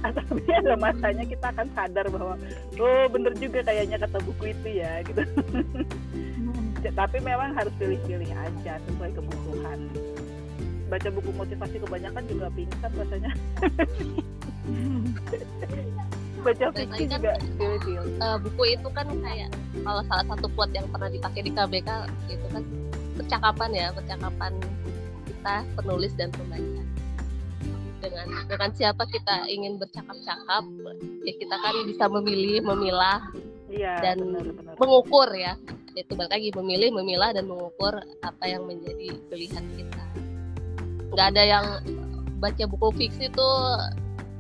Ah, 0.02 0.10
tapi 0.18 0.42
ada 0.50 0.74
masanya 0.74 1.22
kita 1.30 1.54
akan 1.54 1.70
sadar 1.78 2.10
bahwa 2.10 2.34
oh 2.82 3.06
bener 3.14 3.38
juga 3.38 3.62
kayaknya 3.62 4.02
kata 4.02 4.18
buku 4.26 4.50
itu 4.50 4.82
ya 4.82 5.06
gitu. 5.06 5.22
Tapi 6.82 7.22
memang 7.22 7.54
harus 7.54 7.70
pilih-pilih 7.78 8.34
aja 8.34 8.82
sesuai 8.90 9.14
kebutuhan. 9.14 9.86
Baca 10.90 11.10
buku 11.14 11.30
motivasi 11.38 11.78
kebanyakan 11.78 12.24
juga 12.26 12.50
pingsan 12.58 12.92
rasanya. 12.98 13.32
Baca 16.42 16.66
fiksi 16.74 17.06
kan- 17.06 17.22
juga 17.22 17.32
pilih-pilih. 17.38 18.18
Eh, 18.18 18.38
buku 18.42 18.64
itu 18.74 18.88
kan 18.98 19.06
kayak 19.06 19.54
kalau 19.86 20.02
salah 20.10 20.26
satu 20.26 20.50
quote 20.58 20.74
yang 20.74 20.90
pernah 20.90 21.14
dipakai 21.14 21.46
di 21.46 21.54
KBK 21.54 21.90
itu 22.34 22.48
kan 22.50 22.66
percakapan 23.22 23.70
ya 23.78 23.88
percakapan 23.94 24.52
kita 25.30 25.56
penulis 25.78 26.12
dan 26.18 26.30
pembaca. 26.34 26.82
Dengan 28.02 28.28
dengan 28.50 28.70
siapa 28.74 29.06
kita 29.06 29.46
ingin 29.46 29.78
bercakap-cakap 29.78 30.64
ya 31.22 31.34
kita 31.38 31.56
kan 31.62 31.76
bisa 31.86 32.10
memilih 32.10 32.66
memilah 32.66 33.22
iya 33.70 34.02
dan 34.02 34.18
benar-benar 34.26 34.74
mengukur 34.82 35.30
ya. 35.38 35.54
Itu 35.94 36.18
balik 36.18 36.34
lagi 36.34 36.50
memilih 36.58 36.90
memilah 36.98 37.30
dan 37.38 37.46
mengukur 37.46 37.94
apa 38.26 38.44
yang 38.50 38.66
menjadi 38.66 39.22
pilihan 39.30 39.66
kita. 39.78 40.04
Nggak 41.14 41.28
ada 41.38 41.44
yang 41.46 41.66
baca 42.42 42.64
buku 42.66 42.90
fiksi 42.98 43.30
tuh 43.38 43.78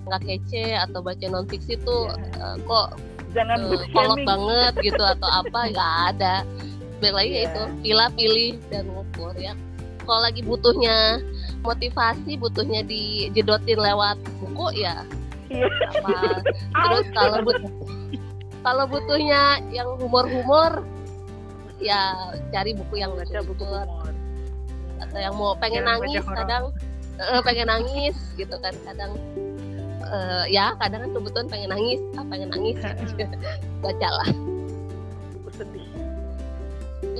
nggak 0.09 0.25
kece 0.25 0.73
atau 0.73 1.05
baca 1.05 1.25
non 1.29 1.45
fiksi 1.45 1.77
tuh 1.85 2.09
eh, 2.17 2.57
kok 2.65 2.97
jangan 3.31 3.61
shaming. 3.93 4.25
banget 4.25 4.73
gitu 4.81 5.03
atau 5.05 5.29
apa 5.29 5.59
nggak 5.69 5.93
ada 6.15 6.35
balik 7.01 7.15
lagi 7.17 7.31
Iya. 7.33 7.41
itu. 7.49 7.63
Pilih 7.81 8.09
pilih 8.15 8.51
dan 8.69 8.83
ngukur 8.87 9.33
ya. 9.35 9.53
Kalau 10.05 10.21
lagi 10.21 10.41
butuhnya 10.45 11.21
motivasi 11.61 12.41
butuhnya 12.41 12.81
dijedotin 12.85 13.77
lewat 13.77 14.17
buku 14.41 14.81
ya 14.81 15.05
Iya. 15.51 15.69
terus 16.73 17.05
kalau 17.13 17.37
but 17.45 17.59
kalau 18.61 18.85
butuhnya 18.89 19.61
yang 19.73 19.89
humor-humor 19.97 20.85
ya 21.81 22.13
cari 22.53 22.77
buku 22.77 23.01
yang 23.01 23.13
baca 23.17 23.41
buku 23.45 23.61
lucu 23.65 23.65
humor. 23.65 24.13
Atau 25.01 25.17
yang 25.17 25.33
mau 25.33 25.57
pengen 25.57 25.83
baca 25.85 25.97
nangis 25.97 26.23
kadang 26.23 26.63
eh, 27.17 27.41
pengen 27.41 27.67
nangis 27.67 28.15
gitu 28.37 28.55
kan 28.61 28.73
kadang 28.85 29.11
eh, 30.07 30.43
ya 30.49 30.77
kadang 30.77 31.09
kan 31.09 31.11
kebetulan 31.13 31.47
pengen 31.49 31.69
nangis 31.73 31.99
ah 32.15 32.25
pengen 32.29 32.49
nangis. 32.53 32.77
Bacalah 33.83 34.29
sedih 35.51 35.90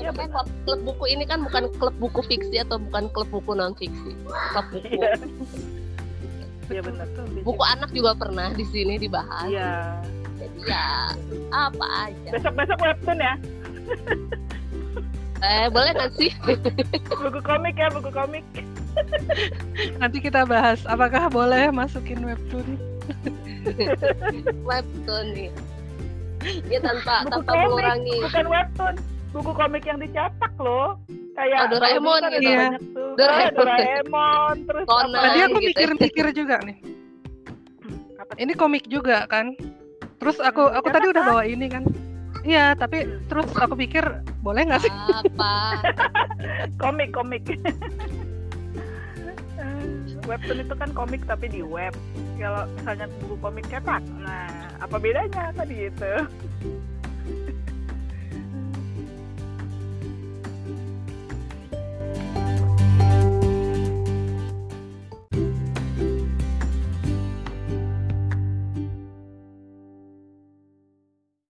Ya, 0.02 0.10
Iya, 0.10 0.28
klub, 0.28 0.48
klub 0.66 0.80
buku 0.84 1.06
ini 1.08 1.24
kan 1.24 1.40
bukan 1.42 1.70
klub 1.76 1.94
buku 1.96 2.20
fiksi 2.24 2.58
atau 2.58 2.82
bukan 2.82 3.06
klub 3.08 3.30
buku 3.30 3.52
non 3.54 3.74
fiksi. 3.74 4.12
Klub 4.26 4.66
buku. 4.68 4.98
iya 4.98 5.14
iya 6.72 6.82
benar 6.82 7.06
Buku 7.42 7.62
anak 7.62 7.92
juga 7.92 8.12
pernah 8.14 8.50
di 8.50 8.66
sini 8.66 8.98
dibahas. 8.98 9.46
iya 9.46 10.00
Jadi 10.36 10.60
ya 10.66 11.14
apa 11.52 11.86
aja. 12.04 12.30
besok 12.32 12.54
besok 12.56 12.80
webtoon 12.80 13.20
ya 13.20 13.34
Eh 15.42 15.66
boleh 15.68 15.92
nggak 15.92 16.12
sih? 16.16 16.32
buku 17.12 17.40
komik 17.42 17.76
ya 17.76 17.90
buku 17.90 18.10
komik 18.10 18.46
Nanti 19.96 20.18
kita 20.20 20.44
bahas 20.44 20.82
apakah 20.84 21.28
boleh 21.28 21.70
masukin 21.70 22.20
webtoon. 22.22 22.76
Webtoon 24.62 25.26
nih. 25.32 25.50
Ya 26.68 26.80
tanpa 26.80 27.22
buku 27.22 27.32
tanpa 27.32 27.48
komik 27.48 27.68
mengurangi. 27.70 28.16
bukan 28.22 28.46
webtoon 28.48 28.96
buku 29.32 29.52
komik 29.56 29.84
yang 29.88 30.00
dicetak 30.00 30.54
loh 30.60 31.00
kayak 31.34 31.58
Oh, 31.64 31.68
Doraemon 31.72 32.20
kan 32.20 32.30
ada 32.30 32.40
gitu. 32.40 32.52
tuh. 32.92 33.12
Doraemon. 33.16 33.48
Ah, 33.48 33.52
Doraemon 33.56 34.56
terus 34.68 34.86
Conan. 34.86 35.10
apa 35.10 35.24
Tadi 35.24 35.40
aku 35.40 35.58
gitu. 35.58 35.68
mikir-mikir 35.72 36.26
juga 36.36 36.56
nih. 36.64 36.78
Ini 38.38 38.54
komik 38.56 38.86
juga 38.88 39.28
kan. 39.28 39.56
Terus 40.20 40.38
aku 40.38 40.68
aku 40.70 40.88
Enak 40.88 40.96
tadi 41.00 41.06
udah 41.10 41.24
kan? 41.24 41.30
bawa 41.32 41.44
ini 41.44 41.66
kan. 41.68 41.84
Iya, 42.42 42.74
tapi 42.74 43.06
terus 43.30 43.46
aku 43.54 43.78
pikir 43.78 44.02
boleh 44.42 44.66
nggak 44.66 44.82
sih? 44.82 44.92
Apa? 44.92 45.54
komik 46.82 47.14
komik 47.14 47.46
webtoon 50.30 50.62
itu 50.62 50.76
kan 50.78 50.90
komik 50.94 51.22
tapi 51.26 51.50
di 51.50 51.62
web 51.66 51.94
kalau 52.38 52.66
misalnya 52.78 53.06
buku 53.22 53.36
komik 53.42 53.66
cetak 53.70 54.02
nah 54.22 54.70
apa 54.78 54.96
bedanya 55.02 55.50
tadi 55.54 55.90
itu 55.90 56.14